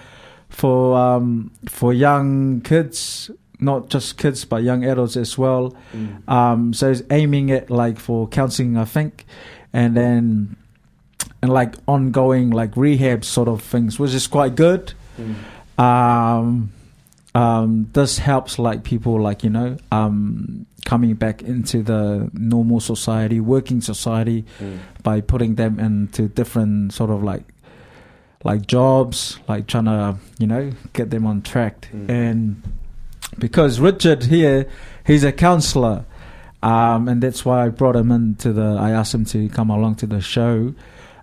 for 0.49 0.97
um, 0.97 1.51
for 1.67 1.93
young 1.93 2.61
kids, 2.61 3.31
not 3.59 3.89
just 3.89 4.17
kids 4.17 4.45
but 4.45 4.63
young 4.63 4.85
adults 4.85 5.17
as 5.17 5.37
well. 5.37 5.75
Mm. 5.93 6.29
Um, 6.29 6.73
so 6.73 6.91
it's 6.91 7.03
aiming 7.11 7.51
at 7.51 7.69
like 7.69 7.99
for 7.99 8.27
counselling, 8.27 8.77
I 8.77 8.85
think, 8.85 9.25
and 9.73 9.95
then 9.97 10.55
and 11.41 11.51
like 11.51 11.75
ongoing 11.87 12.51
like 12.51 12.75
rehab 12.77 13.25
sort 13.25 13.47
of 13.47 13.61
things, 13.61 13.99
which 13.99 14.13
is 14.13 14.27
quite 14.27 14.55
good. 14.55 14.93
Mm. 15.19 15.35
Um, 15.77 16.71
um, 17.35 17.89
this 17.93 18.19
helps 18.19 18.59
like 18.59 18.83
people 18.83 19.19
like 19.19 19.43
you 19.43 19.49
know 19.49 19.77
um, 19.91 20.65
coming 20.85 21.15
back 21.15 21.41
into 21.41 21.81
the 21.81 22.29
normal 22.33 22.79
society, 22.79 23.39
working 23.39 23.81
society 23.81 24.45
Mm. 24.59 24.77
by 25.01 25.21
putting 25.21 25.55
them 25.55 25.79
into 25.79 26.27
different 26.27 26.93
sort 26.93 27.09
of 27.09 27.23
like 27.23 27.43
like 28.43 28.67
jobs, 28.67 29.39
like 29.47 29.67
trying 29.67 29.85
to 29.85 30.15
you 30.37 30.45
know 30.47 30.71
get 30.93 31.09
them 31.09 31.25
on 31.25 31.41
track. 31.41 31.87
Mm. 31.93 32.09
And 32.09 32.61
because 33.39 33.79
Richard 33.79 34.25
here, 34.25 34.67
he's 35.07 35.23
a 35.23 35.31
counselor, 35.31 36.05
um, 36.61 37.07
and 37.07 37.23
that's 37.23 37.43
why 37.43 37.65
I 37.65 37.69
brought 37.69 37.95
him 37.95 38.11
into 38.11 38.53
the. 38.53 38.77
I 38.79 38.91
asked 38.91 39.13
him 39.15 39.25
to 39.25 39.49
come 39.49 39.71
along 39.71 39.95
to 39.95 40.05
the 40.05 40.21
show, 40.21 40.75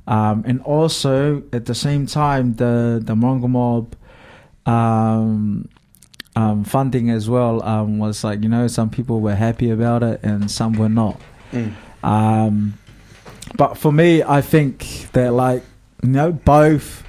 um, 0.09 0.43
and 0.45 0.61
also 0.63 1.45
at 1.53 1.67
the 1.67 1.75
same 1.75 2.07
time 2.07 2.55
the 2.57 3.01
the 3.01 3.15
Mongrel 3.15 3.49
Mob. 3.49 3.95
Um, 4.67 5.69
um, 6.37 6.65
funding 6.65 7.11
as 7.11 7.29
well 7.29 7.63
um, 7.65 7.99
was 7.99 8.23
like 8.23 8.43
you 8.43 8.49
know 8.49 8.69
some 8.69 8.89
people 8.89 9.21
were 9.21 9.35
happy 9.35 9.71
about 9.71 10.03
it 10.03 10.21
and 10.23 10.51
some 10.51 10.75
were 10.75 10.89
not. 10.89 11.21
Mm. 11.53 11.75
Um, 12.03 12.79
but 13.57 13.77
for 13.77 13.93
me, 13.93 14.23
I 14.23 14.41
think 14.41 15.09
that 15.13 15.33
like 15.33 15.63
you 16.03 16.11
know 16.11 16.33
both 16.33 17.03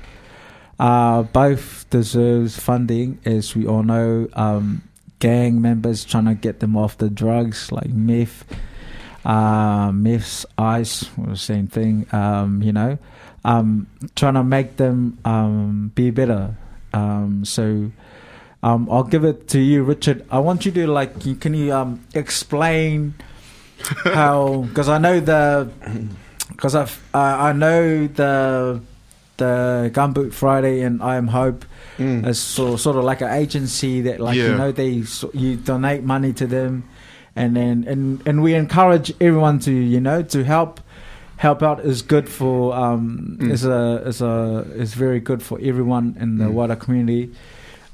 uh, 0.80 1.24
both 1.24 1.86
deserves 1.90 2.60
funding, 2.60 3.20
as 3.26 3.56
we 3.56 3.68
all 3.68 3.84
know. 3.84 4.28
Um, 4.34 4.84
gang 5.20 5.62
members 5.62 6.04
trying 6.04 6.26
to 6.26 6.34
get 6.34 6.60
them 6.60 6.76
off 6.76 6.98
the 6.98 7.08
drugs 7.08 7.72
like 7.72 7.92
meth, 7.92 8.44
uh, 9.24 9.92
meths, 9.92 10.48
ice, 10.58 11.06
well, 11.16 11.36
same 11.36 11.68
thing. 11.68 12.08
Um, 12.12 12.64
you 12.64 12.74
know, 12.74 12.98
um, 13.46 13.86
trying 14.16 14.34
to 14.34 14.44
make 14.44 14.78
them 14.78 15.20
um, 15.24 15.92
be 15.94 16.10
better. 16.10 16.58
Um, 16.94 17.46
so. 17.46 17.92
Um, 18.64 18.88
I'll 18.92 19.04
give 19.04 19.24
it 19.26 19.48
to 19.50 19.60
you, 19.60 19.82
Richard. 19.82 20.24
I 20.30 20.38
want 20.38 20.68
you 20.68 20.72
to 20.74 20.86
like, 20.86 21.20
can 21.42 21.56
you 21.56 21.74
um, 21.74 22.06
explain 22.14 23.16
how? 24.04 24.66
Because 24.70 24.88
I 24.88 25.00
know 25.00 25.20
the, 25.20 25.68
because 26.48 26.76
I 26.76 26.88
I 27.12 27.50
I 27.50 27.54
know 27.54 28.06
the 28.06 28.80
the 29.38 29.90
Gumboot 29.92 30.32
Friday 30.32 30.82
and 30.82 31.02
I 31.02 31.16
Am 31.16 31.30
Hope 31.30 31.66
Mm. 31.98 32.26
is 32.28 32.40
sort 32.40 32.80
sort 32.80 32.98
of 32.98 33.04
like 33.04 33.22
an 33.22 33.32
agency 33.32 34.02
that 34.02 34.20
like 34.20 34.36
you 34.52 34.58
know 34.58 34.72
they 34.72 35.04
you 35.34 35.56
donate 35.58 36.04
money 36.04 36.32
to 36.34 36.46
them, 36.48 36.84
and 37.36 37.56
then 37.56 37.84
and 37.88 38.22
and 38.28 38.44
we 38.44 38.54
encourage 38.54 39.12
everyone 39.20 39.58
to 39.62 39.72
you 39.72 40.00
know 40.00 40.22
to 40.22 40.44
help 40.44 40.80
help 41.42 41.64
out 41.64 41.80
is 41.92 42.04
good 42.14 42.28
for 42.30 42.58
um 42.84 43.38
Mm. 43.40 43.52
is 43.52 43.66
a 43.66 43.80
is 44.12 44.22
a 44.22 44.36
is 44.84 44.94
very 44.94 45.20
good 45.20 45.42
for 45.42 45.58
everyone 45.70 46.16
in 46.24 46.38
the 46.38 46.46
Mm. 46.46 46.54
wider 46.58 46.76
community. 46.84 47.24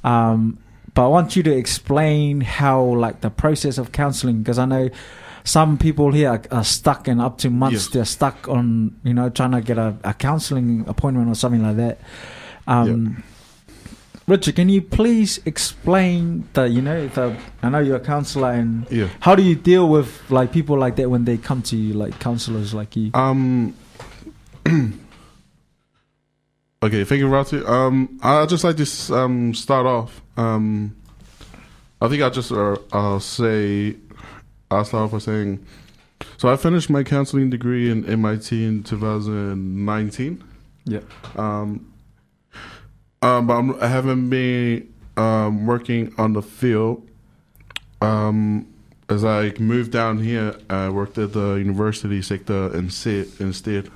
Um, 0.04 0.58
but 0.94 1.04
I 1.06 1.10
want 1.18 1.36
you 1.38 1.44
to 1.44 1.54
explain 1.64 2.42
how 2.42 2.82
like 3.06 3.22
the 3.22 3.30
process 3.30 3.78
of 3.78 3.92
counselling 3.92 4.38
because 4.44 4.60
I 4.60 4.66
know 4.66 4.90
some 5.44 5.78
people 5.78 6.12
here 6.12 6.30
are, 6.36 6.42
are 6.52 6.64
stuck 6.66 7.08
and 7.08 7.22
up 7.22 7.38
to 7.44 7.50
months 7.50 7.86
Yes. 7.86 7.94
they're 7.94 8.12
stuck 8.20 8.38
on 8.50 8.92
you 9.08 9.14
know 9.14 9.30
trying 9.30 9.52
to 9.52 9.62
get 9.62 9.78
a, 9.78 9.90
a 10.04 10.14
counselling 10.14 10.84
appointment 10.88 11.30
or 11.30 11.36
something 11.36 11.64
like 11.64 11.78
that. 11.78 11.96
Um, 12.68 13.24
Richard, 14.28 14.56
can 14.58 14.68
you 14.68 14.82
please 14.82 15.40
explain 15.46 16.50
the 16.52 16.68
you 16.68 16.82
know 16.82 17.08
the 17.08 17.38
I 17.64 17.70
know 17.70 17.80
you're 17.80 17.96
a 17.96 18.00
counsellor 18.02 18.52
and 18.52 18.86
Yeah. 18.92 19.08
how 19.22 19.36
do 19.36 19.42
you 19.44 19.56
deal 19.56 19.88
with 19.88 20.30
like 20.30 20.52
people 20.52 20.78
like 20.78 20.98
that 20.98 21.10
when 21.10 21.24
they 21.24 21.38
come 21.38 21.62
to 21.64 21.78
you 21.78 21.94
like 21.94 22.20
counsellors 22.20 22.74
like 22.74 22.96
you? 22.98 23.12
Um. 23.14 23.74
okay, 26.84 27.04
thank 27.06 27.20
you, 27.20 27.28
Ratu. 27.30 27.66
Um, 27.68 28.20
I'd 28.22 28.50
just 28.50 28.66
like 28.66 28.76
to 28.78 29.16
um 29.16 29.54
start 29.54 29.86
off. 29.86 30.22
Um, 30.36 30.94
I 32.02 32.10
think 32.10 32.22
I'll 32.22 32.30
just 32.30 32.52
uh, 32.52 32.76
I'll 32.92 33.22
say 33.22 33.96
I'll 34.70 34.84
start 34.84 35.06
off 35.06 35.12
by 35.14 35.20
saying, 35.20 35.66
so 36.36 36.50
I 36.50 36.58
finished 36.58 36.90
my 36.90 37.04
counseling 37.04 37.50
degree 37.50 37.90
in 37.90 38.06
MIT 38.06 38.62
in 38.62 38.84
2019. 38.84 40.44
Yeah. 40.84 41.00
Um, 41.38 41.87
um, 43.22 43.48
but 43.48 43.54
I'm, 43.54 43.82
I 43.82 43.88
haven't 43.88 44.30
been 44.30 44.94
um, 45.16 45.66
working 45.66 46.14
on 46.18 46.34
the 46.34 46.42
field. 46.42 47.08
Um, 48.02 48.68
as 49.10 49.24
I 49.24 49.54
moved 49.60 49.92
down 49.92 50.20
here, 50.20 50.56
I 50.70 50.90
worked 50.90 51.18
at 51.18 51.34
the 51.34 51.56
university 51.56 52.22
sector 52.22 52.76
instead. 52.76 53.28
instead. 53.40 53.90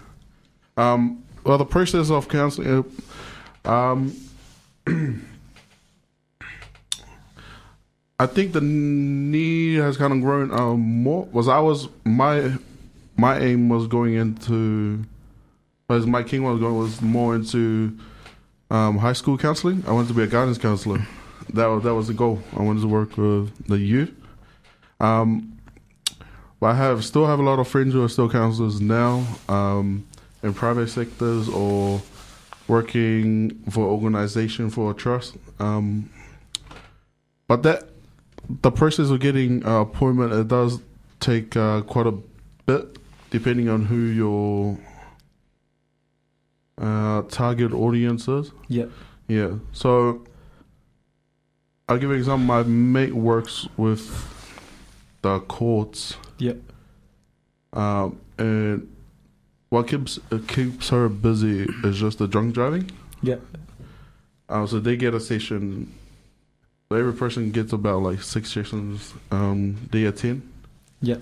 Um, 0.78 1.24
well, 1.44 1.58
the 1.58 1.66
process 1.66 2.10
of 2.10 2.30
counseling, 2.30 2.86
uh, 3.66 3.70
um, 3.70 4.16
I 8.20 8.28
think 8.28 8.54
the 8.54 8.62
need 8.62 9.78
has 9.80 9.98
kind 9.98 10.14
of 10.14 10.22
grown 10.22 10.52
um, 10.52 10.80
more. 10.80 11.26
Was 11.26 11.48
I 11.48 11.60
was 11.60 11.88
my 12.06 12.54
my 13.18 13.40
aim 13.40 13.70
was 13.70 13.88
going 13.88 14.14
into, 14.14 15.04
as 15.90 16.06
my 16.06 16.24
king 16.24 16.44
was 16.44 16.60
going 16.60 16.78
was 16.78 17.02
more 17.02 17.36
into 17.36 17.98
um, 18.72 18.98
high 18.98 19.14
school 19.14 19.38
counseling. 19.38 19.84
I 19.86 19.92
wanted 19.92 20.08
to 20.08 20.14
be 20.14 20.24
a 20.24 20.28
guidance 20.28 20.58
counselor. 20.58 21.06
That 21.54 21.68
was, 21.68 21.84
that 21.84 21.94
was 21.94 22.08
the 22.08 22.14
goal. 22.14 22.42
I 22.56 22.62
wanted 22.62 22.82
to 22.82 22.88
work 22.88 23.18
with 23.18 23.68
the 23.68 23.78
youth. 23.78 24.14
Um, 25.00 25.60
but 26.60 26.68
I 26.68 26.74
have 26.76 27.04
still 27.04 27.28
have 27.28 27.40
a 27.40 27.44
lot 27.44 27.60
of 27.60 27.68
friends 27.68 27.94
who 27.94 28.04
are 28.04 28.10
still 28.10 28.30
counselors 28.30 28.80
now 28.80 29.26
um, 29.50 30.08
in 30.42 30.54
private 30.54 30.88
sectors 30.88 31.50
or 31.50 32.02
working 32.68 33.62
for 33.70 33.84
organization 33.84 34.70
for 34.70 34.92
a 34.92 34.94
trust. 34.94 35.36
Um, 35.60 36.10
but 37.48 37.64
that 37.64 37.90
the 38.62 38.72
process 38.72 39.10
of 39.10 39.20
getting 39.20 39.66
uh, 39.66 39.82
appointment 39.82 40.32
it 40.32 40.48
does 40.48 40.80
take 41.20 41.58
uh, 41.58 41.82
quite 41.82 42.08
a 42.08 42.14
bit 42.66 42.98
depending 43.32 43.68
on 43.68 43.86
who 43.86 43.98
your 43.98 44.78
uh, 46.82 47.22
target 47.30 47.74
audiences. 47.74 48.52
Yeah. 48.68 48.86
Yeah. 49.28 49.56
So 49.72 50.26
I'll 51.88 51.98
give 51.98 52.10
you 52.10 52.14
an 52.14 52.20
example. 52.20 52.46
My 52.46 52.64
mate 52.64 53.14
works 53.14 53.68
with 53.78 54.28
the 55.22 55.40
courts. 55.42 56.18
Yep. 56.40 56.58
Um, 57.74 58.20
and 58.38 58.94
what 59.70 59.88
keeps 59.88 60.20
keeps 60.48 60.90
her 60.90 61.08
busy 61.08 61.68
is 61.84 62.00
just 62.00 62.18
the 62.18 62.28
drunk 62.28 62.54
driving. 62.54 62.92
Yeah. 63.22 63.38
Uh, 64.50 64.66
so 64.66 64.80
they 64.80 64.98
get 64.98 65.14
a 65.14 65.20
session. 65.20 65.94
Every 66.92 67.14
person 67.14 67.52
gets 67.52 67.72
about 67.72 68.02
like 68.04 68.22
six 68.22 68.52
sessions. 68.52 69.14
Um, 69.32 69.78
they 69.92 70.04
attend. 70.06 70.50
Yep. 71.02 71.22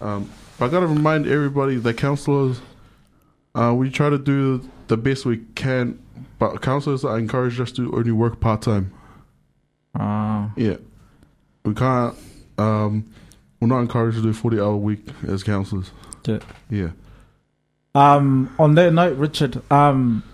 Um, 0.00 0.30
but 0.58 0.66
I 0.66 0.68
gotta 0.68 0.86
remind 0.86 1.26
everybody 1.26 1.76
that 1.76 1.98
counselors, 1.98 2.60
uh, 3.54 3.72
we 3.74 3.90
try 3.90 4.10
to 4.10 4.18
do 4.18 4.68
the 4.88 4.96
best 4.96 5.24
we 5.24 5.38
can. 5.54 5.98
But 6.38 6.60
counselors 6.62 7.04
are 7.04 7.18
encouraged 7.18 7.60
us 7.60 7.72
to 7.72 7.92
only 7.94 8.12
work 8.12 8.40
part 8.40 8.62
time. 8.62 8.92
Ah. 9.94 10.50
Yeah, 10.56 10.76
we 11.64 11.74
can't. 11.74 12.14
Um, 12.58 13.08
we're 13.60 13.68
not 13.68 13.80
encouraged 13.80 14.16
to 14.18 14.22
do 14.22 14.32
forty 14.32 14.60
hour 14.60 14.76
week 14.76 15.06
as 15.26 15.42
counselors. 15.42 15.90
Yeah. 16.26 16.38
Yeah. 16.70 16.90
Um, 17.94 18.54
on 18.58 18.74
that 18.74 18.92
note, 18.92 19.16
Richard, 19.16 19.62
um, 19.70 20.24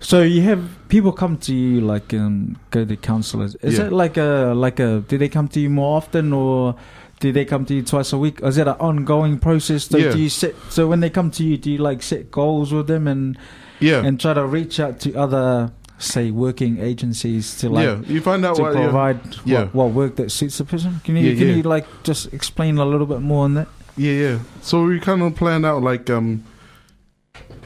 so 0.00 0.22
you 0.22 0.40
have 0.42 0.66
people 0.88 1.12
come 1.12 1.36
to 1.38 1.54
you 1.54 1.82
like 1.82 2.14
um, 2.14 2.58
go 2.70 2.84
to 2.86 2.96
counselors. 2.96 3.54
Is 3.56 3.78
Yeah. 3.78 3.86
it 3.86 3.92
like 3.92 4.16
a 4.16 4.54
like 4.56 4.80
a? 4.80 5.04
Do 5.06 5.18
they 5.18 5.28
come 5.28 5.48
to 5.48 5.60
you 5.60 5.68
more 5.68 5.96
often, 5.98 6.32
or 6.32 6.74
do 7.20 7.30
they 7.32 7.44
come 7.44 7.64
to 7.66 7.74
you 7.74 7.82
twice 7.82 8.12
a 8.12 8.18
week? 8.18 8.42
Or 8.42 8.48
is 8.48 8.58
it 8.58 8.66
an 8.66 8.76
ongoing 8.80 9.38
process? 9.38 9.84
So 9.84 9.98
Yeah. 9.98 10.12
do 10.12 10.18
you 10.18 10.28
set? 10.28 10.54
So 10.70 10.88
when 10.88 11.00
they 11.00 11.10
come 11.10 11.30
to 11.32 11.44
you, 11.44 11.56
do 11.56 11.70
you 11.70 11.78
like 11.78 12.02
set 12.02 12.30
goals 12.30 12.72
with 12.72 12.86
them 12.88 13.06
and 13.06 13.36
Yeah. 13.78 14.02
and 14.04 14.18
try 14.18 14.34
to 14.34 14.44
reach 14.46 14.80
out 14.80 14.98
to 15.00 15.14
other, 15.14 15.70
say, 15.98 16.30
working 16.30 16.78
agencies 16.80 17.56
to 17.58 17.68
like 17.68 17.84
yeah. 17.84 18.00
You 18.08 18.20
find 18.22 18.44
out 18.44 18.56
to 18.56 18.62
what. 18.62 18.72
Provide 18.72 19.20
Yeah. 19.44 19.64
What, 19.64 19.74
what 19.74 19.90
work 19.92 20.16
that 20.16 20.30
suits 20.32 20.58
the 20.58 20.64
person? 20.64 21.00
Can 21.04 21.16
you 21.16 21.30
Yeah, 21.30 21.38
can 21.38 21.48
yeah. 21.48 21.54
you 21.56 21.62
like 21.62 21.86
just 22.02 22.32
explain 22.32 22.78
a 22.78 22.84
little 22.86 23.06
bit 23.06 23.20
more 23.20 23.44
on 23.44 23.54
that? 23.54 23.68
Yeah, 23.96 24.12
yeah. 24.12 24.38
So 24.62 24.84
we 24.84 24.98
kind 24.98 25.22
of 25.22 25.34
plan 25.36 25.64
out 25.64 25.82
like 25.82 26.08
um, 26.08 26.42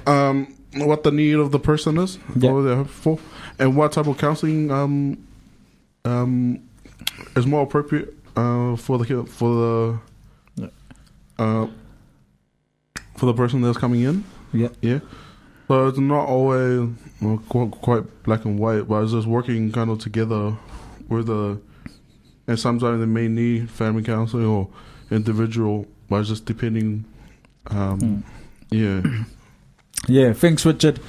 um, 0.07 0.49
what 0.77 1.05
the 1.05 1.13
need 1.13 1.35
of 1.37 1.53
the 1.53 1.61
person 1.61 1.97
is, 1.99 2.19
Yeah. 2.37 2.51
what 2.51 2.63
they're 2.63 2.85
for, 2.85 3.19
and 3.61 3.77
what 3.77 3.93
type 3.93 4.09
of 4.09 4.19
counseling 4.19 4.71
um, 4.73 5.17
um, 6.05 6.59
is 7.37 7.47
more 7.47 7.63
appropriate 7.63 8.13
uh 8.37 8.77
for 8.77 8.99
the 8.99 9.25
for 9.25 10.01
the 10.59 10.71
uh 11.39 11.67
for 13.17 13.27
the 13.27 13.35
person 13.35 13.61
that's 13.61 13.79
coming 13.79 14.01
in. 14.03 14.25
Yeah. 14.53 14.69
Yeah. 14.81 15.01
So 15.69 15.89
it's 15.89 15.99
not 15.99 16.27
always 16.29 16.91
well, 17.23 17.39
quite, 17.49 17.71
quite 17.71 18.23
black 18.25 18.45
and 18.45 18.59
white, 18.59 18.87
but 18.89 19.03
it's 19.03 19.13
just 19.13 19.27
working 19.27 19.73
kind 19.73 19.91
of 19.91 19.99
together 19.99 20.55
with 21.09 21.27
the, 21.27 21.59
and 22.47 22.59
sometimes 22.59 23.01
they 23.01 23.07
may 23.07 23.29
need 23.29 23.71
family 23.71 24.03
counseling 24.03 24.45
or 24.47 24.69
individual, 25.11 25.87
but 26.09 26.17
it's 26.21 26.29
just 26.29 26.45
depending. 26.45 27.05
Um, 27.69 27.99
Mm. 28.01 28.23
Yeah. 28.71 29.25
Yeah, 30.07 30.35
thanks, 30.35 30.67
Richard. 30.67 31.01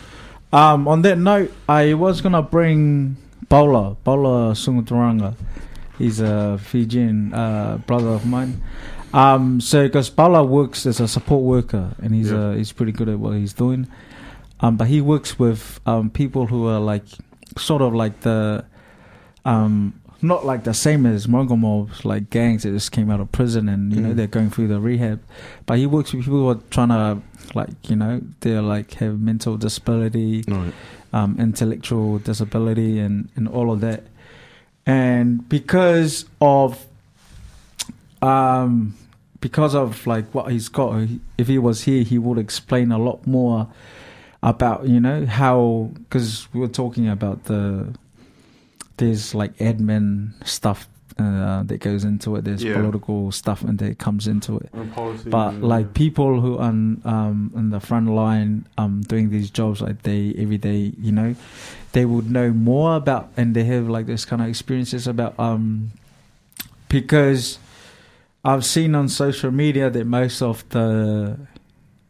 Um, 0.53 0.87
on 0.87 1.01
that 1.01 1.17
note, 1.17 1.51
I 1.67 1.95
was 1.95 2.21
gonna 2.21 2.41
bring 2.41 3.17
Paula, 3.49 3.97
Paula 4.05 4.53
Sunguturanga. 4.53 5.35
He's 5.97 6.19
a 6.19 6.57
Fijian 6.57 7.33
uh, 7.33 7.77
brother 7.87 8.09
of 8.09 8.25
mine. 8.25 8.61
Um, 9.13 9.61
so 9.61 9.87
because 9.87 10.09
Paula 10.09 10.43
works 10.43 10.85
as 10.85 10.99
a 10.99 11.07
support 11.07 11.43
worker, 11.43 11.95
and 12.01 12.13
he's 12.13 12.31
Yeah. 12.31 12.37
uh, 12.37 12.53
he's 12.53 12.71
pretty 12.73 12.91
good 12.91 13.07
at 13.09 13.17
what 13.19 13.33
he's 13.35 13.53
doing. 13.53 13.87
Um, 14.59 14.75
but 14.77 14.87
he 14.87 14.99
works 15.01 15.37
with 15.39 15.79
um, 15.85 16.09
people 16.09 16.47
who 16.47 16.67
are 16.67 16.79
like 16.79 17.03
sort 17.57 17.81
of 17.81 17.93
like 17.93 18.21
the 18.21 18.65
um, 19.45 20.01
not 20.21 20.45
like 20.45 20.63
the 20.63 20.73
same 20.73 21.05
as 21.05 21.27
Mongo 21.27 21.57
mobs, 21.57 22.03
like 22.03 22.29
gangs 22.29 22.63
that 22.63 22.71
just 22.71 22.91
came 22.91 23.11
out 23.11 23.19
of 23.19 23.31
prison 23.31 23.69
and 23.69 23.93
you 23.93 24.01
know 24.01 24.09
Mm. 24.11 24.15
they're 24.15 24.27
going 24.27 24.49
through 24.49 24.67
the 24.69 24.79
rehab. 24.79 25.21
But 25.65 25.77
he 25.77 25.85
works 25.85 26.13
with 26.13 26.23
people 26.25 26.39
who 26.39 26.49
are 26.49 26.59
trying 26.71 26.89
to 26.89 27.21
like 27.53 27.89
you 27.89 27.95
know 27.95 28.21
they're 28.41 28.61
like 28.61 28.93
have 28.95 29.19
mental 29.19 29.55
disability, 29.57 30.43
Right. 30.47 30.73
um, 31.13 31.35
intellectual 31.39 32.19
disability, 32.19 32.99
and 32.99 33.29
and 33.35 33.47
all 33.47 33.71
of 33.71 33.81
that. 33.81 34.03
And 34.85 35.47
because 35.49 36.25
of 36.39 36.85
um 38.21 38.95
because 39.41 39.75
of 39.75 40.07
like 40.07 40.33
what 40.33 40.51
he's 40.51 40.69
got, 40.69 41.07
if 41.37 41.47
he 41.47 41.57
was 41.57 41.83
here, 41.83 42.03
he 42.03 42.17
would 42.17 42.37
explain 42.37 42.91
a 42.91 42.97
lot 42.97 43.25
more 43.27 43.67
about 44.41 44.87
you 44.87 44.99
know 44.99 45.25
how 45.25 45.91
because 45.93 46.47
we 46.53 46.59
were 46.59 46.67
talking 46.67 47.07
about 47.09 47.45
the 47.45 47.93
there's 48.97 49.35
like 49.35 49.55
admin 49.57 50.31
stuff 50.47 50.87
uh, 51.17 51.63
that 51.63 51.77
goes 51.79 52.03
into 52.03 52.35
it. 52.35 52.43
There's 52.43 52.63
Yeah. 52.63 52.75
political 52.75 53.31
stuff 53.31 53.63
and 53.63 53.79
that 53.79 53.97
comes 53.99 54.27
into 54.27 54.57
it. 54.57 54.69
And 54.73 54.91
But 55.29 55.53
yeah. 55.53 55.59
like 55.61 55.93
people 55.93 56.41
who 56.41 56.57
are 56.57 56.67
on, 56.67 57.01
um, 57.05 57.51
in 57.55 57.69
the 57.69 57.79
front 57.79 58.09
line 58.09 58.65
um, 58.77 59.01
doing 59.01 59.29
these 59.29 59.49
jobs 59.49 59.81
like 59.81 60.03
they 60.03 60.33
every 60.37 60.57
day, 60.57 60.93
you 60.99 61.11
know, 61.13 61.35
they 61.93 62.03
would 62.05 62.29
know 62.29 62.51
more 62.51 62.97
about 62.97 63.29
and 63.37 63.55
they 63.55 63.63
have 63.63 63.87
like 63.87 64.05
this 64.07 64.25
kind 64.25 64.41
of 64.41 64.49
experiences 64.49 65.07
about 65.07 65.39
um, 65.39 65.91
because 66.89 67.59
I've 68.43 68.65
seen 68.65 68.93
on 68.95 69.07
social 69.09 69.51
media 69.51 69.89
that 69.89 70.05
most 70.05 70.41
of 70.41 70.67
the 70.69 71.37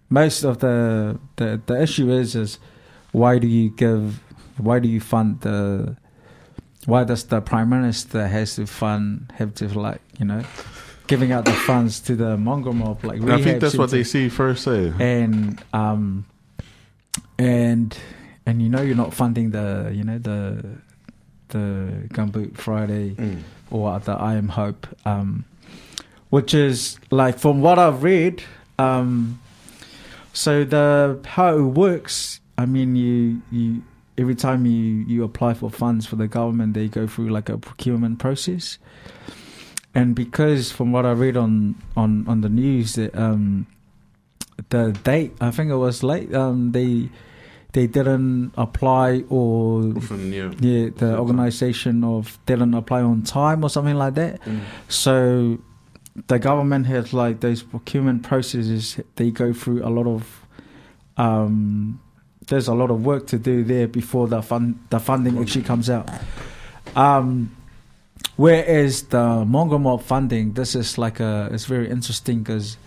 most 0.09 0.43
of 0.43 0.59
the 0.59 1.19
the, 1.37 1.61
the 1.65 1.81
issue 1.81 2.11
is 2.11 2.35
is 2.35 2.59
why 3.11 3.37
do 3.39 3.47
you 3.47 3.69
give 3.69 4.21
why 4.57 4.79
do 4.79 4.87
you 4.87 4.99
fund 4.99 5.41
the 5.41 5.95
why 6.85 7.03
does 7.03 7.23
the 7.25 7.41
prime 7.41 7.69
minister 7.69 8.27
has 8.27 8.55
to 8.55 8.65
fund 8.67 9.31
have 9.37 9.53
to 9.55 9.67
like 9.79 10.01
you 10.19 10.25
know 10.25 10.43
giving 11.07 11.31
out 11.31 11.45
the 11.45 11.53
funds 11.53 11.99
to 12.01 12.15
the 12.15 12.35
Mongrel 12.37 12.73
Mob 12.73 13.03
like 13.03 13.21
I 13.21 13.41
think 13.41 13.61
that's 13.61 13.75
what 13.77 13.91
they 13.91 14.03
see 14.03 14.29
first. 14.29 14.63
Say. 14.63 14.91
and 14.99 15.63
um 15.73 16.25
and 17.37 17.97
and 18.45 18.61
you 18.61 18.69
know 18.69 18.81
you're 18.81 18.95
not 18.95 19.13
funding 19.13 19.51
the 19.51 19.91
you 19.93 20.03
know 20.03 20.17
the 20.17 20.63
the 21.49 22.07
gumboot 22.13 22.57
Friday 22.57 23.11
Mm. 23.15 23.41
or 23.71 23.99
the 23.99 24.13
I 24.13 24.35
Am 24.35 24.49
Hope, 24.49 24.87
um, 25.05 25.45
which 26.29 26.53
is 26.53 26.97
like 27.11 27.37
from 27.39 27.61
what 27.61 27.77
I've 27.79 28.01
read. 28.03 28.43
Um, 28.79 29.39
so 30.33 30.63
the 30.65 31.19
how 31.25 31.55
it 31.57 31.61
works, 31.61 32.41
I 32.57 32.65
mean, 32.65 32.95
you 32.95 33.41
you 33.51 33.83
every 34.17 34.35
time 34.35 34.65
you 34.65 35.05
you 35.07 35.23
apply 35.23 35.53
for 35.53 35.69
funds 35.69 36.05
for 36.05 36.15
the 36.15 36.27
government, 36.27 36.73
they 36.73 36.87
go 36.87 37.07
through 37.07 37.29
like 37.29 37.49
a 37.49 37.57
procurement 37.57 38.19
process, 38.19 38.77
and 39.93 40.15
because 40.15 40.71
from 40.71 40.91
what 40.91 41.05
I 41.05 41.11
read 41.11 41.37
on 41.37 41.75
on 41.95 42.27
on 42.27 42.41
the 42.41 42.49
news 42.49 42.95
that 42.95 43.15
um, 43.15 43.67
the 44.69 44.91
date, 45.03 45.33
I 45.41 45.51
think 45.51 45.71
it 45.71 45.77
was 45.77 46.03
late, 46.03 46.33
um, 46.33 46.71
they 46.71 47.09
they 47.73 47.87
didn't 47.87 48.53
apply 48.57 49.23
or 49.29 49.83
Often, 49.97 50.31
yeah. 50.31 50.51
yeah, 50.59 50.89
the 50.95 51.17
organization 51.19 52.05
of 52.05 52.39
didn't 52.45 52.73
apply 52.73 53.01
on 53.01 53.23
time 53.23 53.65
or 53.65 53.69
something 53.69 53.95
like 53.95 54.13
that. 54.13 54.41
Mm. 54.43 54.61
So 54.87 55.59
the 56.27 56.39
government 56.39 56.85
has 56.87 57.13
like 57.13 57.41
those 57.41 57.63
procurement 57.63 58.23
processes. 58.23 58.97
They 59.17 59.29
go 59.29 59.51
through 59.51 59.85
a 59.85 59.91
lot 59.91 60.07
of 60.07 60.47
um, 61.17 61.99
there's 62.47 62.67
a 62.67 62.73
lot 62.73 62.91
of 62.91 63.05
work 63.05 63.27
to 63.27 63.37
do 63.37 63.63
there 63.63 63.87
before 63.87 64.27
the 64.27 64.41
fund 64.41 64.79
the 64.89 64.99
funding 64.99 65.37
actually 65.39 65.63
comes 65.63 65.89
out. 65.89 66.09
Um, 66.95 67.55
whereas 68.35 69.03
the 69.03 69.45
Mongrel 69.45 69.79
Mob 69.79 70.03
funding, 70.03 70.53
this 70.53 70.75
is 70.75 70.97
like 70.97 71.19
a 71.19 71.49
it's 71.51 71.65
very 71.65 71.89
interesting 71.89 72.43
because. 72.43 72.77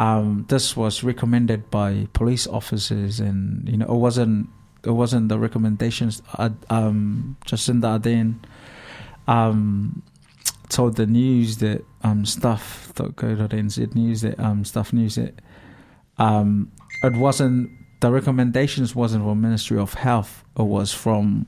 Um, 0.00 0.46
this 0.48 0.76
was 0.76 1.02
recommended 1.02 1.72
by 1.72 2.06
police 2.12 2.46
officers, 2.46 3.18
and 3.18 3.68
you 3.68 3.76
know 3.76 3.86
it 3.86 3.98
wasn't 3.98 4.48
it 4.84 4.90
wasn't 4.90 5.28
the 5.28 5.38
recommendations. 5.38 6.22
Uh, 6.34 6.50
um, 6.70 7.36
Jacinda 7.44 7.98
Ardern 7.98 8.36
um, 9.26 10.02
told 10.68 10.96
the 10.96 11.06
news 11.06 11.58
that 11.58 11.84
um, 12.02 12.24
stuff.co.nz 12.24 13.94
news 13.94 14.22
that 14.22 14.38
um, 14.38 14.64
stuff 14.64 14.92
news 14.92 15.16
that 15.16 15.34
um, 16.18 16.70
it 17.02 17.14
wasn't 17.14 17.70
the 18.00 18.10
recommendations 18.12 18.94
wasn't 18.94 19.24
from 19.24 19.40
Ministry 19.40 19.78
of 19.78 19.94
Health. 19.94 20.44
It 20.58 20.62
was 20.62 20.92
from 20.92 21.46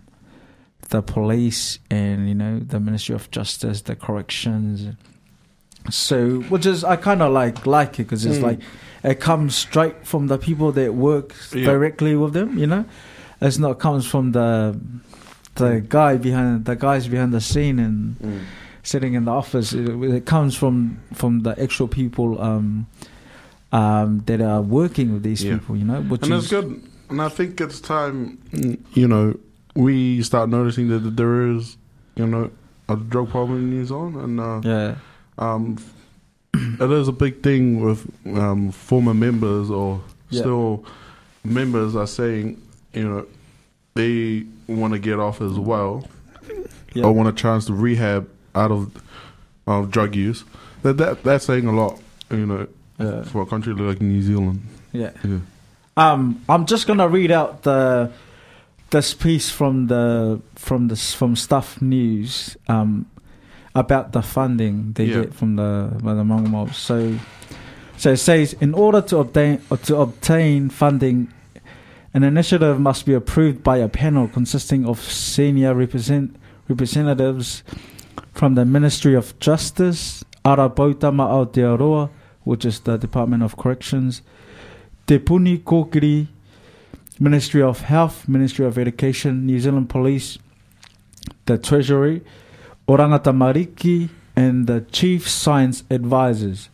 the 0.91 1.03
police 1.03 1.79
and 1.91 2.29
you 2.29 2.35
know 2.35 2.59
the 2.59 2.81
Ministry 2.81 3.15
of 3.15 3.31
Justice, 3.31 3.83
the 3.83 3.95
corrections. 3.97 4.95
So, 5.89 6.41
which 6.43 6.67
is 6.67 6.85
I 6.85 6.97
kind 6.97 7.23
of 7.23 7.33
like 7.33 7.67
like 7.67 7.99
it 8.01 8.05
because 8.05 8.27
it's 8.27 8.39
Mm. 8.39 8.43
like 8.43 8.61
it 9.03 9.21
comes 9.21 9.55
straight 9.55 10.07
from 10.07 10.27
the 10.27 10.37
people 10.39 10.73
that 10.73 10.95
work 10.95 11.35
Yeah. 11.55 11.65
directly 11.65 12.15
with 12.17 12.33
them. 12.35 12.59
You 12.59 12.67
know, 12.67 12.85
it's 13.41 13.59
not 13.59 13.79
comes 13.79 14.07
from 14.07 14.33
the 14.33 14.79
the 15.57 15.81
guy 15.89 16.17
behind 16.17 16.65
the 16.65 16.77
guys 16.77 17.09
behind 17.09 17.33
the 17.33 17.41
scene 17.41 17.79
and 17.79 18.17
Mm. 18.21 18.41
sitting 18.83 19.15
in 19.15 19.25
the 19.25 19.31
office. 19.33 19.73
It, 19.73 19.89
it 19.89 20.27
comes 20.27 20.55
from 20.57 20.99
from 21.15 21.41
the 21.41 21.61
actual 21.63 21.89
people 21.89 22.41
um, 22.43 22.87
um, 23.73 24.23
that 24.27 24.41
are 24.41 24.61
working 24.63 25.13
with 25.13 25.23
these 25.23 25.43
Yeah. 25.45 25.55
people. 25.59 25.77
You 25.77 25.85
know, 25.85 26.01
which 26.03 26.23
and 26.23 26.33
is 26.35 26.45
it's 26.45 26.51
good. 26.53 26.83
And 27.09 27.21
I 27.21 27.29
think 27.29 27.61
it's 27.61 27.81
time, 27.81 28.39
you 28.95 29.09
know, 29.09 29.35
we 29.75 30.23
start 30.23 30.49
noticing 30.49 30.89
that 30.89 31.17
there 31.17 31.51
is, 31.51 31.77
you 32.15 32.25
know, 32.27 32.51
a 32.89 32.95
drug 32.97 33.31
problem 33.31 33.59
in 33.59 33.71
New 33.71 33.85
Zealand, 33.85 34.17
and 34.17 34.39
uh, 34.41 34.61
Yeah, 34.63 34.95
um, 35.39 35.77
it 36.55 36.91
is 36.91 37.09
a 37.09 37.13
big 37.13 37.43
thing 37.43 37.81
with 37.85 38.07
um, 38.27 38.71
former 38.71 39.15
members 39.15 39.71
or 39.71 40.01
Yeah. 40.31 40.41
still 40.43 40.85
members 41.43 41.97
are 41.97 42.07
saying, 42.07 42.61
you 42.95 43.09
know, 43.09 43.27
they 43.95 44.45
want 44.69 44.93
to 44.93 44.99
get 45.01 45.19
off 45.19 45.41
as 45.41 45.59
well, 45.59 46.07
yeah, 46.95 47.05
or 47.05 47.13
want 47.13 47.29
a 47.29 47.33
chance 47.33 47.67
to 47.67 47.73
rehab 47.75 48.29
out 48.55 48.71
of 48.71 48.91
of 49.67 49.91
drug 49.91 50.15
use. 50.15 50.45
That 50.83 50.97
that 50.99 51.23
that's 51.25 51.45
saying 51.47 51.67
a 51.67 51.73
lot, 51.73 52.01
you 52.31 52.47
know, 52.47 52.67
yeah, 53.01 53.23
for 53.25 53.43
a 53.43 53.47
country 53.47 53.73
like 53.75 54.01
New 54.01 54.23
Zealand. 54.23 54.61
yeah. 54.93 55.11
Yeah. 55.25 55.39
Um, 55.97 56.41
I'm 56.49 56.67
just 56.67 56.87
gonna 56.87 57.09
read 57.09 57.31
out 57.31 57.63
the 57.63 58.11
this 58.91 59.15
piece 59.15 59.51
from 59.51 59.87
the 59.89 60.41
from 60.55 60.89
the 60.89 60.97
from 60.97 61.37
Stuff 61.37 61.81
News 61.83 62.57
um, 62.69 63.07
about 63.75 64.13
the 64.13 64.23
funding 64.23 64.93
they 64.95 65.05
Yeah. 65.07 65.23
get 65.23 65.35
from 65.35 65.57
the 65.57 65.91
by 66.03 66.15
the 66.15 66.25
Mongrel 66.25 66.51
Mobs. 66.51 66.77
So, 66.77 67.19
so 67.97 68.13
it 68.13 68.17
says 68.19 68.55
in 68.61 68.73
order 68.75 69.01
to 69.03 69.19
obtain 69.19 69.61
to 69.85 69.97
obtain 70.01 70.71
funding, 70.71 71.29
an 72.15 72.23
initiative 72.23 72.81
must 72.81 73.05
be 73.07 73.15
approved 73.15 73.63
by 73.63 73.79
a 73.79 73.89
panel 73.89 74.27
consisting 74.29 74.87
of 74.87 75.01
senior 75.01 75.75
represent 75.75 76.35
representatives 76.69 77.63
from 78.33 78.55
the 78.55 78.65
Ministry 78.65 79.15
of 79.15 79.39
Justice, 79.41 80.25
Ara 80.45 80.71
Poutama 80.71 81.27
Aotearoa, 81.29 82.09
which 82.51 82.65
is 82.65 82.81
the 82.81 82.97
Department 82.97 83.45
of 83.45 83.57
Corrections, 83.57 84.23
Te 85.07 85.21
Puni 85.21 85.59
Kokiri, 85.59 86.27
Ministry 87.21 87.63
of 87.63 87.83
Health, 87.83 88.29
Ministry 88.29 88.67
of 88.67 88.77
Education, 88.77 89.47
New 89.47 89.61
Zealand 89.61 89.89
Police, 89.89 90.37
the 91.47 91.57
Treasury, 91.57 92.23
Oranga 92.89 93.23
Tamariki, 93.23 94.09
and 94.35 94.67
the 94.67 94.81
Chief 94.91 95.29
Science 95.29 95.85
Advisors. 95.93 96.71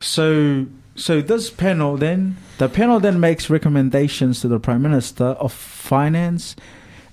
So, 0.00 0.66
so 0.94 1.22
this 1.22 1.48
panel 1.48 1.96
then, 1.96 2.36
the 2.58 2.68
panel 2.68 3.00
then 3.00 3.18
makes 3.18 3.48
recommendations 3.48 4.42
to 4.42 4.48
the 4.48 4.60
Prime 4.60 4.82
Minister 4.82 5.28
of 5.40 5.54
Finance 5.54 6.54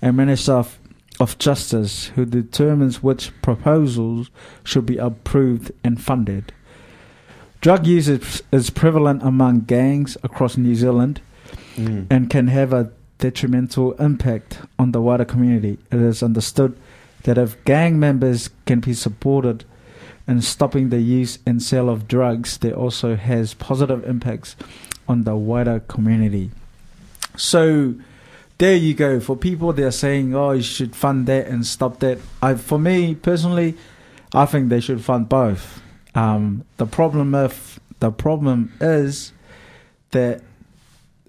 and 0.01 0.17
Minister 0.17 0.51
of, 0.51 0.77
of 1.17 1.37
Justice, 1.37 2.07
who 2.07 2.25
determines 2.25 3.01
which 3.01 3.31
proposals 3.41 4.29
should 4.65 4.85
be 4.85 4.97
approved 4.97 5.71
and 5.81 6.01
funded. 6.01 6.51
Drug 7.61 7.85
use 7.85 8.07
is, 8.07 8.43
is 8.51 8.69
prevalent 8.69 9.21
among 9.23 9.61
gangs 9.61 10.17
across 10.23 10.57
New 10.57 10.75
Zealand 10.75 11.21
Mm. 11.75 12.07
and 12.09 12.29
can 12.29 12.47
have 12.47 12.73
a 12.73 12.91
detrimental 13.19 13.93
impact 13.93 14.59
on 14.77 14.91
the 14.91 15.01
wider 15.01 15.23
community. 15.25 15.77
It 15.91 15.99
is 16.01 16.21
understood 16.21 16.75
that 17.23 17.37
if 17.37 17.63
gang 17.63 17.99
members 17.99 18.49
can 18.65 18.81
be 18.81 18.93
supported 18.93 19.63
in 20.27 20.41
stopping 20.41 20.89
the 20.89 20.99
use 20.99 21.39
and 21.45 21.61
sale 21.63 21.89
of 21.89 22.07
drugs, 22.07 22.57
that 22.59 22.73
also 22.73 23.15
has 23.15 23.53
positive 23.53 24.03
impacts 24.05 24.55
on 25.07 25.23
the 25.23 25.35
wider 25.35 25.79
community. 25.79 26.51
So, 27.37 27.95
there 28.57 28.75
you 28.75 28.93
go. 28.93 29.19
For 29.19 29.35
people 29.37 29.71
that 29.73 29.85
are 29.85 29.91
saying, 29.91 30.35
"Oh, 30.35 30.51
you 30.51 30.61
should 30.61 30.95
fund 30.95 31.25
that 31.27 31.47
and 31.47 31.65
stop 31.65 31.99
that," 31.99 32.19
I, 32.41 32.55
for 32.55 32.77
me 32.77 33.15
personally, 33.15 33.75
I 34.33 34.45
think 34.45 34.69
they 34.69 34.81
should 34.81 35.01
fund 35.01 35.29
both. 35.29 35.81
Um, 36.19 36.65
the 36.75 36.85
problem 36.85 37.33
if 37.33 37.79
the 37.99 38.11
problem 38.11 38.73
is 38.81 39.31
that 40.11 40.41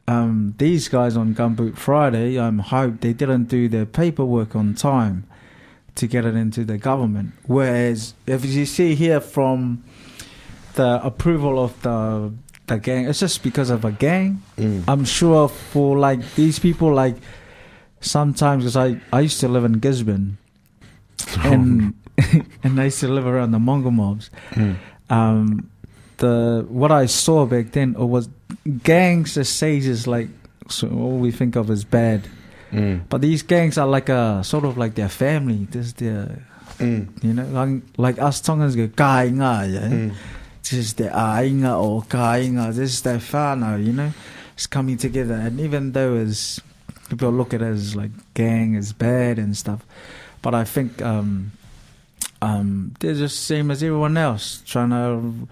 um, 0.08 0.54
these 0.58 0.88
guys 0.88 1.16
on 1.16 1.34
Gumboot 1.34 1.76
Friday, 1.76 2.40
I'm 2.40 2.58
hope 2.58 3.00
they 3.00 3.12
didn't 3.12 3.44
do 3.44 3.68
their 3.68 3.86
paperwork 3.86 4.56
on 4.56 4.74
time 4.74 5.24
to 5.94 6.08
get 6.08 6.24
it 6.24 6.34
into 6.34 6.64
the 6.64 6.76
government. 6.76 7.34
Whereas 7.46 8.14
if 8.26 8.44
you 8.44 8.66
see 8.66 8.96
here 8.96 9.20
from 9.20 9.84
the 10.74 11.04
approval 11.04 11.62
of 11.62 11.80
the 11.82 12.32
the 12.66 12.78
gang, 12.78 13.06
it's 13.06 13.20
just 13.20 13.44
because 13.44 13.70
of 13.70 13.84
a 13.84 13.92
gang. 13.92 14.42
Mm. 14.56 14.84
I'm 14.88 15.04
sure 15.04 15.48
for 15.48 15.96
like 15.98 16.34
these 16.34 16.58
people, 16.58 16.92
like 16.92 17.16
sometimes 18.00 18.64
because 18.64 18.76
I 18.76 19.00
I 19.12 19.20
used 19.20 19.38
to 19.40 19.48
live 19.48 19.64
in 19.64 19.78
Gisborne, 19.78 20.38
and 21.44 21.94
and 22.62 22.80
I 22.80 22.84
used 22.84 23.00
to 23.00 23.08
live 23.08 23.26
around 23.26 23.50
the 23.52 23.58
Mongrel 23.58 23.90
Mobs. 23.92 24.30
Mm. 24.52 24.76
Um, 25.08 25.70
the 26.18 26.64
what 26.68 26.92
I 26.92 27.06
saw 27.06 27.46
back 27.46 27.72
then 27.72 27.94
was 27.94 28.28
gangs 28.82 29.32
says 29.48 29.86
is 29.86 30.06
like 30.06 30.28
so 30.68 30.88
all 30.90 31.18
we 31.18 31.30
think 31.32 31.56
of 31.56 31.70
as 31.70 31.84
bad, 31.84 32.28
Mm. 32.72 33.00
but 33.08 33.20
these 33.20 33.42
gangs 33.42 33.76
are 33.78 33.86
like 33.88 34.08
a 34.08 34.44
sort 34.44 34.64
of 34.64 34.78
like 34.78 34.94
their 34.94 35.08
family. 35.08 35.66
This 35.70 35.86
is 35.86 35.92
their 35.94 36.46
Mm. 36.78 37.08
you 37.22 37.34
know 37.34 37.44
like, 37.46 37.82
like 37.96 38.18
us 38.22 38.40
Tongans 38.40 38.76
go 38.76 38.88
ka 38.88 39.22
inga 39.26 39.66
yeah. 39.68 39.88
Mm. 39.88 40.12
This 40.62 40.72
is 40.74 40.92
their 40.94 41.10
ainga 41.10 41.80
or 41.82 42.02
ka 42.02 42.36
inga. 42.36 42.70
This 42.72 42.92
is 42.94 43.02
their 43.02 43.18
whānau, 43.18 43.84
you 43.84 43.92
know. 43.92 44.12
It's 44.54 44.66
coming 44.68 44.96
together, 44.98 45.34
and 45.34 45.58
even 45.58 45.92
though 45.92 46.14
as 46.14 46.60
people 47.08 47.30
look 47.32 47.52
at 47.54 47.60
it 47.62 47.64
as 47.64 47.96
like 47.96 48.12
gang 48.34 48.74
is 48.74 48.92
bad 48.92 49.38
and 49.38 49.56
stuff, 49.56 49.84
but 50.42 50.54
I 50.54 50.64
think 50.64 51.02
um, 51.02 51.50
um, 52.42 52.94
they're 53.00 53.14
just 53.14 53.44
same 53.44 53.70
as 53.70 53.82
everyone 53.82 54.16
else, 54.16 54.62
trying 54.66 54.90
to 54.90 55.48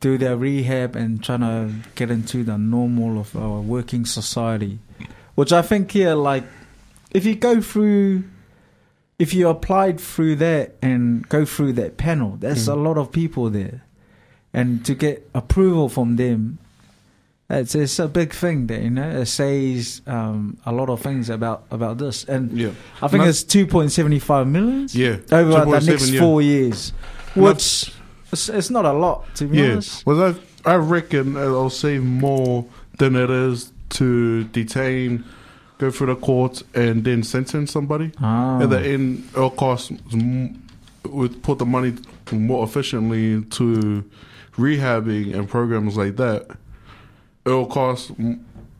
do 0.00 0.16
their 0.16 0.36
rehab 0.36 0.96
and 0.96 1.22
trying 1.22 1.40
to 1.40 1.72
get 1.94 2.10
into 2.10 2.42
the 2.44 2.56
normal 2.56 3.18
of 3.20 3.36
our 3.36 3.60
working 3.60 4.04
society. 4.06 4.78
Which 5.34 5.52
I 5.52 5.62
think 5.62 5.90
here, 5.90 6.14
like, 6.14 6.44
if 7.10 7.24
you 7.24 7.34
go 7.34 7.60
through, 7.60 8.24
if 9.18 9.34
you 9.34 9.48
applied 9.48 10.00
through 10.00 10.36
that 10.36 10.76
and 10.80 11.28
go 11.28 11.44
through 11.44 11.74
that 11.74 11.96
panel, 11.96 12.36
there's 12.38 12.66
Mm. 12.68 12.72
a 12.72 12.76
lot 12.76 12.96
of 12.98 13.12
people 13.12 13.50
there, 13.50 13.82
and 14.54 14.84
to 14.84 14.94
get 14.94 15.28
approval 15.34 15.88
from 15.88 16.16
them, 16.16 16.58
it's 17.50 17.74
it's 17.74 17.98
a 17.98 18.08
big 18.08 18.32
thing. 18.32 18.66
There, 18.68 18.80
you 18.80 18.90
know, 18.90 19.10
it 19.10 19.26
says 19.26 20.02
um, 20.06 20.56
a 20.64 20.72
lot 20.72 20.88
of 20.88 21.00
things 21.00 21.28
about 21.30 21.64
about 21.70 21.98
this, 21.98 22.24
and 22.24 22.52
Yeah. 22.52 22.70
I 23.02 23.08
think 23.08 23.22
No- 23.24 23.28
it's 23.28 23.42
two 23.42 23.66
point 23.66 23.92
seventy 23.92 24.18
five 24.20 24.46
millions 24.46 24.94
Yeah. 24.94 25.16
over 25.32 25.64
the 25.64 25.80
next 25.80 26.10
yeah. 26.10 26.20
four 26.20 26.40
years, 26.42 26.92
which 27.34 27.92
it's, 28.32 28.48
it's 28.48 28.70
not 28.70 28.84
a 28.84 28.92
lot 28.92 29.34
to 29.36 29.46
be 29.46 29.58
Yeah. 29.58 29.72
honest. 29.72 30.06
Well, 30.06 30.22
I 30.64 30.72
I 30.72 30.76
reckon 30.76 31.36
it'll 31.36 31.70
save 31.70 32.04
more 32.04 32.66
than 32.98 33.16
it 33.16 33.30
is 33.30 33.72
to 33.90 34.44
detain, 34.44 35.24
go 35.78 35.90
through 35.90 36.08
the 36.14 36.16
court, 36.20 36.62
and 36.74 37.02
then 37.02 37.22
sentence 37.22 37.72
somebody. 37.72 38.12
Ah. 38.20 38.60
At 38.60 38.70
the 38.70 38.78
end, 38.80 39.24
it'll 39.34 39.50
cost 39.50 39.92
would 41.04 41.42
put 41.42 41.58
the 41.58 41.64
money 41.66 41.94
more 42.30 42.62
efficiently 42.62 43.42
to 43.42 44.04
rehabbing 44.56 45.34
and 45.34 45.48
programs 45.48 45.96
like 45.96 46.16
that. 46.16 46.46
It'll 47.44 47.66
cost 47.66 48.10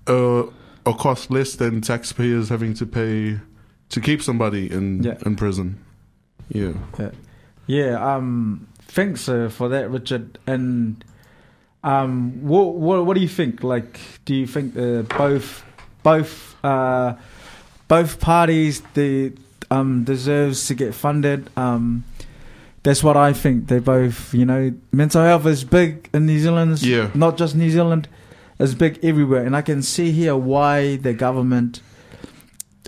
uh, 0.07 0.45
it'll 0.87 0.95
cost 0.99 1.31
less 1.31 1.55
than 1.57 1.81
taxpayers 1.81 2.49
having 2.49 2.75
to 2.75 2.87
pay 2.87 3.39
to 3.91 4.01
keep 4.01 4.23
somebody 4.23 4.71
in 4.71 5.03
Yeah. 5.03 5.17
in 5.27 5.37
prison. 5.37 5.79
Yeah. 6.49 6.73
Yeah, 7.67 8.15
um, 8.17 8.67
thanks 8.89 9.29
uh, 9.29 9.49
for 9.49 9.69
that, 9.69 9.91
Richard. 9.91 10.39
And 10.47 11.05
um, 11.85 12.43
what, 12.43 12.75
what 12.75 13.07
what 13.07 13.15
do 13.15 13.21
you 13.21 13.29
think? 13.29 13.63
Like, 13.63 14.01
do 14.25 14.35
you 14.35 14.47
think 14.47 14.77
uh, 14.77 15.03
both 15.17 15.63
both 16.03 16.57
uh, 16.65 17.15
both 17.89 18.19
parties 18.21 18.83
the 18.95 19.33
um 19.71 20.05
deserves 20.05 20.67
to 20.67 20.75
get 20.75 20.95
funded? 20.95 21.49
Um, 21.57 22.05
that's 22.83 23.05
what 23.05 23.17
I 23.17 23.33
think. 23.33 23.69
They 23.69 23.79
both, 23.79 24.35
you 24.35 24.45
know, 24.47 24.73
mental 24.93 25.23
health 25.23 25.47
is 25.47 25.65
big 25.65 26.09
in 26.13 26.27
New 26.27 26.39
Zealand. 26.41 26.83
Yeah. 26.83 27.11
not 27.15 27.37
just 27.37 27.55
New 27.55 27.71
Zealand. 27.71 28.09
It's 28.61 28.75
big 28.75 28.99
everywhere, 29.03 29.45
and 29.45 29.57
I 29.57 29.63
can 29.63 29.83
see 29.83 30.13
here 30.13 30.37
why 30.37 30.97
the 30.97 31.15
government 31.15 31.81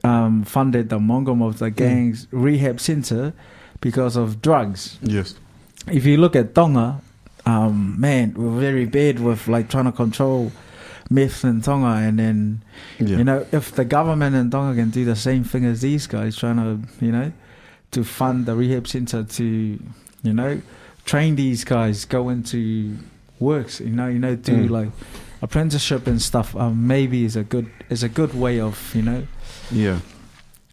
um, 0.04 0.44
funded 0.44 0.88
the 0.90 0.98
Mongrel 0.98 1.36
Mob 1.36 1.54
the 1.54 1.70
gangs 1.70 2.26
rehab 2.30 2.78
center 2.80 3.32
because 3.80 4.16
of 4.16 4.42
drugs. 4.42 4.98
Yes. 5.02 5.34
If 5.90 6.04
you 6.04 6.16
look 6.18 6.36
at 6.36 6.54
Tonga, 6.54 7.00
um, 7.46 7.98
man, 7.98 8.34
we're 8.34 8.60
very 8.60 8.84
bad 8.84 9.18
with 9.20 9.48
like 9.48 9.68
trying 9.70 9.86
to 9.86 9.92
control 9.92 10.52
meth 11.10 11.44
in 11.44 11.60
Tonga, 11.62 12.06
and 12.06 12.18
then 12.18 12.62
Yeah. 12.98 13.18
you 13.18 13.24
know 13.24 13.46
if 13.52 13.72
the 13.74 13.84
government 13.84 14.36
in 14.36 14.50
Tonga 14.50 14.80
can 14.80 14.90
do 14.90 15.04
the 15.04 15.16
same 15.16 15.42
thing 15.44 15.64
as 15.64 15.80
these 15.80 16.06
guys, 16.06 16.36
trying 16.36 16.56
to 16.56 17.04
you 17.04 17.12
know 17.12 17.32
to 17.92 18.04
fund 18.04 18.46
the 18.46 18.54
rehab 18.54 18.86
center 18.86 19.22
to 19.24 19.44
you 19.44 20.32
know 20.32 20.60
train 21.04 21.34
these 21.36 21.64
guys, 21.64 22.04
go 22.04 22.28
into 22.28 22.96
works, 23.40 23.80
you 23.80 23.90
know, 23.90 24.06
you 24.06 24.18
know, 24.20 24.36
do 24.36 24.52
Mm. 24.68 24.70
like 24.70 24.90
apprenticeship 25.42 26.06
and 26.06 26.22
stuff. 26.22 26.56
Um, 26.56 26.86
maybe 26.86 27.24
is 27.24 27.36
a 27.36 27.42
good 27.42 27.70
is 27.90 28.02
a 28.02 28.08
good 28.08 28.32
way 28.34 28.60
of 28.60 28.94
you 28.94 29.02
know 29.02 29.26
Yeah. 29.70 29.98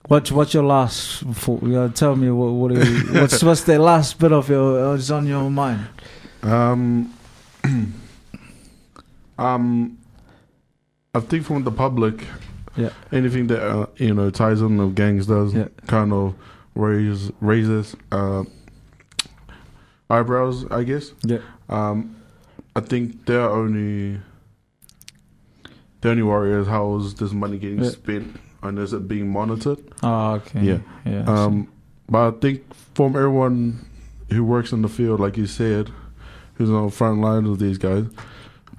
What's 0.07 0.31
what's 0.31 0.53
your 0.53 0.63
last? 0.63 1.23
For, 1.35 1.59
you 1.61 1.69
know, 1.73 1.89
tell 1.89 2.15
me 2.15 2.29
what 2.31 2.51
what 2.53 2.71
are 2.71 2.83
you, 2.83 2.99
what's 3.21 3.43
what's 3.43 3.63
the 3.63 3.77
last 3.77 4.17
bit 4.19 4.31
of 4.31 4.49
your 4.49 4.91
what's 4.91 5.11
on 5.11 5.27
your 5.27 5.49
mind? 5.51 5.85
Um, 6.41 7.13
um, 9.37 9.97
I 11.13 11.19
think 11.19 11.45
from 11.45 11.63
the 11.63 11.71
public, 11.71 12.23
Yeah. 12.75 12.89
anything 13.11 13.47
that 13.47 13.61
uh, 13.61 13.85
you 13.97 14.13
know 14.13 14.29
ties 14.29 14.61
in 14.61 14.77
the 14.77 14.87
gangs 14.87 15.27
does 15.27 15.53
Yeah. 15.53 15.67
kind 15.87 16.13
of 16.13 16.33
raise 16.75 17.31
raises 17.41 17.95
uh, 18.11 18.43
eyebrows, 20.09 20.65
I 20.71 20.83
guess. 20.83 21.11
Yeah. 21.23 21.39
Um, 21.67 22.15
I 22.75 22.79
think 22.81 23.25
their 23.25 23.49
only 23.49 24.19
the 26.01 26.09
only 26.11 26.23
worry 26.23 26.53
is 26.59 26.67
how 26.67 26.95
is 26.97 27.13
this 27.15 27.31
money 27.31 27.57
getting 27.57 27.83
Yeah. 27.83 27.89
spent 27.89 28.39
and 28.63 28.77
is 28.79 28.93
it 28.93 29.07
being 29.07 29.31
monitored? 29.31 29.79
Oh, 30.03 30.33
okay. 30.33 30.61
Yeah. 30.63 30.77
Yeah. 31.05 31.23
Um, 31.25 31.67
but 32.09 32.27
I 32.27 32.37
think 32.39 32.73
from 32.95 33.15
everyone 33.15 33.85
who 34.31 34.43
works 34.43 34.71
in 34.71 34.81
the 34.81 34.87
field, 34.89 35.19
like 35.19 35.37
you 35.37 35.47
said, 35.47 35.89
who's 36.55 36.69
on 36.69 36.85
the 36.85 36.91
front 36.91 37.21
line 37.21 37.45
of 37.45 37.59
these 37.59 37.77
guys, 37.77 38.05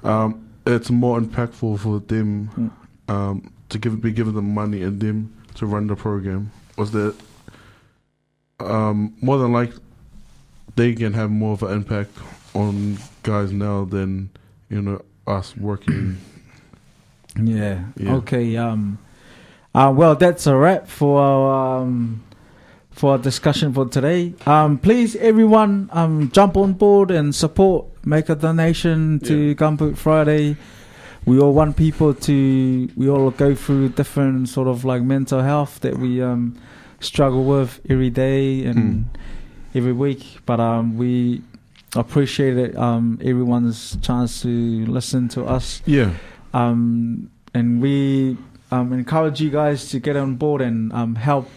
um, 0.04 0.46
it's 0.66 0.90
more 0.90 1.20
impactful 1.20 1.78
for 1.80 2.00
them 2.00 2.50
Mm. 3.08 3.12
um, 3.14 3.50
to 3.70 3.78
give 3.78 4.00
be 4.00 4.12
given 4.12 4.34
the 4.34 4.42
money 4.42 4.82
and 4.82 5.00
them 5.00 5.32
to 5.54 5.66
run 5.66 5.86
the 5.86 5.96
program. 5.96 6.50
Was 6.76 6.90
that 6.92 7.14
um, 8.60 9.14
more 9.20 9.38
than 9.38 9.52
like 9.52 9.72
they 10.76 10.94
can 10.94 11.12
have 11.14 11.30
more 11.30 11.52
of 11.54 11.62
an 11.62 11.72
impact 11.72 12.10
on 12.54 12.98
guys 13.22 13.52
now 13.52 13.84
than 13.84 14.30
you 14.68 14.82
know 14.82 15.02
us 15.26 15.56
working. 15.56 16.16
Yeah. 17.36 17.84
Yeah. 17.96 18.14
Okay. 18.16 18.56
Um. 18.56 18.98
Uh, 19.74 19.92
well, 19.94 20.16
that's 20.16 20.46
a 20.46 20.56
wrap 20.56 20.88
for 20.88 21.20
our 21.20 21.80
um, 21.82 22.22
for 22.90 23.12
our 23.12 23.18
discussion 23.18 23.72
for 23.72 23.86
today. 23.88 24.34
Um, 24.46 24.78
please, 24.78 25.14
everyone, 25.16 25.88
um, 25.92 26.30
jump 26.32 26.56
on 26.56 26.72
board 26.72 27.10
and 27.12 27.34
support. 27.34 27.86
Make 28.04 28.28
a 28.28 28.34
donation 28.34 29.20
to 29.20 29.34
Yeah. 29.36 29.54
Gumboot 29.54 29.96
Friday. 29.96 30.56
We 31.26 31.38
all 31.38 31.52
want 31.52 31.76
people 31.76 32.14
to. 32.14 32.88
We 32.96 33.08
all 33.08 33.30
go 33.30 33.54
through 33.54 33.90
different 33.90 34.48
sort 34.48 34.66
of 34.68 34.84
like 34.84 35.02
mental 35.02 35.42
health 35.42 35.80
that 35.80 35.98
we 35.98 36.20
um, 36.20 36.56
struggle 36.98 37.44
with 37.44 37.80
every 37.88 38.10
day 38.10 38.64
and 38.64 38.78
Mm. 38.78 39.04
every 39.74 39.92
week. 39.92 40.38
But 40.46 40.58
um, 40.58 40.96
we 40.96 41.42
appreciate 41.94 42.56
it. 42.56 42.76
Um, 42.76 43.18
everyone's 43.22 43.96
chance 44.02 44.42
to 44.42 44.48
listen 44.86 45.28
to 45.28 45.44
us 45.44 45.82
Yeah, 45.86 46.10
um, 46.52 47.30
and 47.54 47.80
we 47.80 48.36
um, 48.70 48.92
encourage 48.92 49.40
you 49.40 49.50
guys 49.50 49.90
to 49.90 50.00
get 50.00 50.16
on 50.16 50.36
board 50.36 50.60
and 50.60 50.92
um, 50.92 51.14
help 51.14 51.48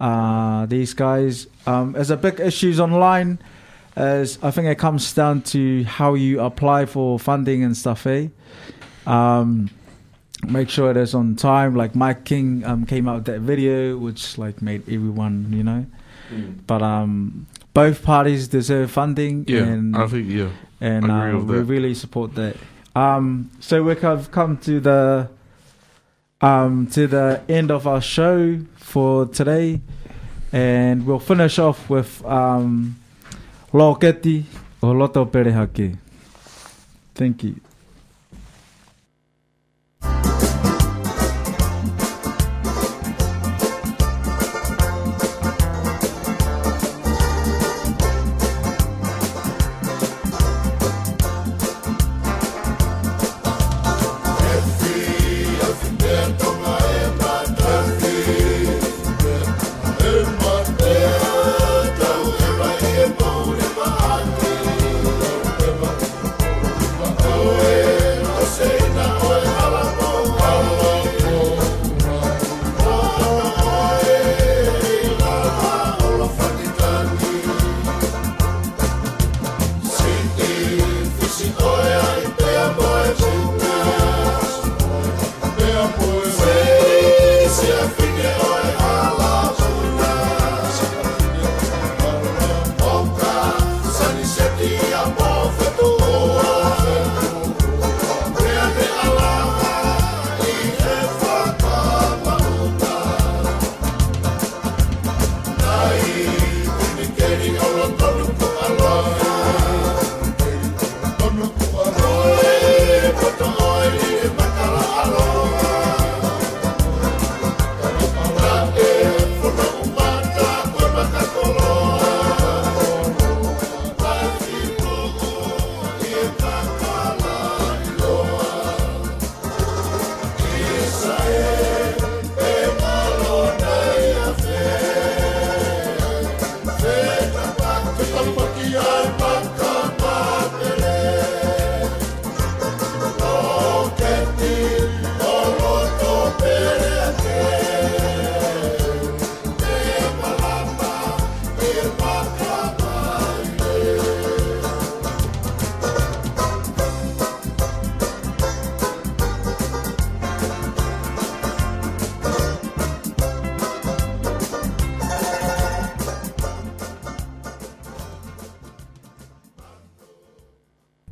uh, 0.00 0.66
these 0.66 0.94
guys. 0.94 1.46
Um, 1.66 1.92
there's 1.92 2.10
a 2.10 2.16
big 2.16 2.40
issues 2.40 2.80
online, 2.80 3.38
as 3.94 4.38
I 4.42 4.50
think 4.50 4.68
it 4.68 4.78
comes 4.78 5.12
down 5.12 5.42
to 5.42 5.84
how 5.84 6.14
you 6.14 6.40
apply 6.40 6.86
for 6.86 7.18
funding 7.18 7.64
and 7.64 7.76
stuff. 7.76 8.06
Eh? 8.06 8.28
Um, 9.06 9.70
make 10.46 10.68
sure 10.68 10.90
it 10.90 10.96
is 10.96 11.14
on 11.14 11.36
time. 11.36 11.74
Like 11.74 11.94
Mike 11.94 12.24
King 12.24 12.64
um, 12.64 12.86
came 12.86 13.08
out 13.08 13.16
with 13.16 13.24
that 13.26 13.40
video, 13.40 13.96
which 13.96 14.38
like 14.38 14.62
made 14.62 14.82
everyone, 14.82 15.52
you 15.52 15.64
know. 15.64 15.86
But 16.66 16.82
um, 16.82 17.46
both 17.72 18.02
parties 18.02 18.48
deserve 18.48 18.90
funding. 18.90 19.44
yeah. 19.48 19.62
and 19.62 19.96
I 19.96 20.06
think 20.06 20.28
yeah. 20.28 20.50
and 20.80 21.10
uh, 21.10 21.38
we 21.38 21.58
really 21.60 21.94
support 21.94 22.34
that. 22.34 22.56
Um, 22.96 23.50
so 23.60 23.82
we 23.82 23.94
have 23.96 24.30
come 24.30 24.56
to 24.64 24.80
the 24.80 25.28
um, 26.40 26.86
to 26.92 27.06
the 27.06 27.42
end 27.46 27.70
of 27.70 27.86
our 27.86 28.00
show 28.00 28.58
for 28.76 29.26
today, 29.26 29.82
and 30.50 31.06
we'll 31.06 31.18
finish 31.18 31.58
off 31.58 31.90
with 31.90 32.24
um, 32.24 32.96
Loketi 33.74 34.44
o 34.82 34.92
Loto 34.92 35.26
Perehake. 35.26 35.98
Thank 37.14 37.44
you. 37.44 37.65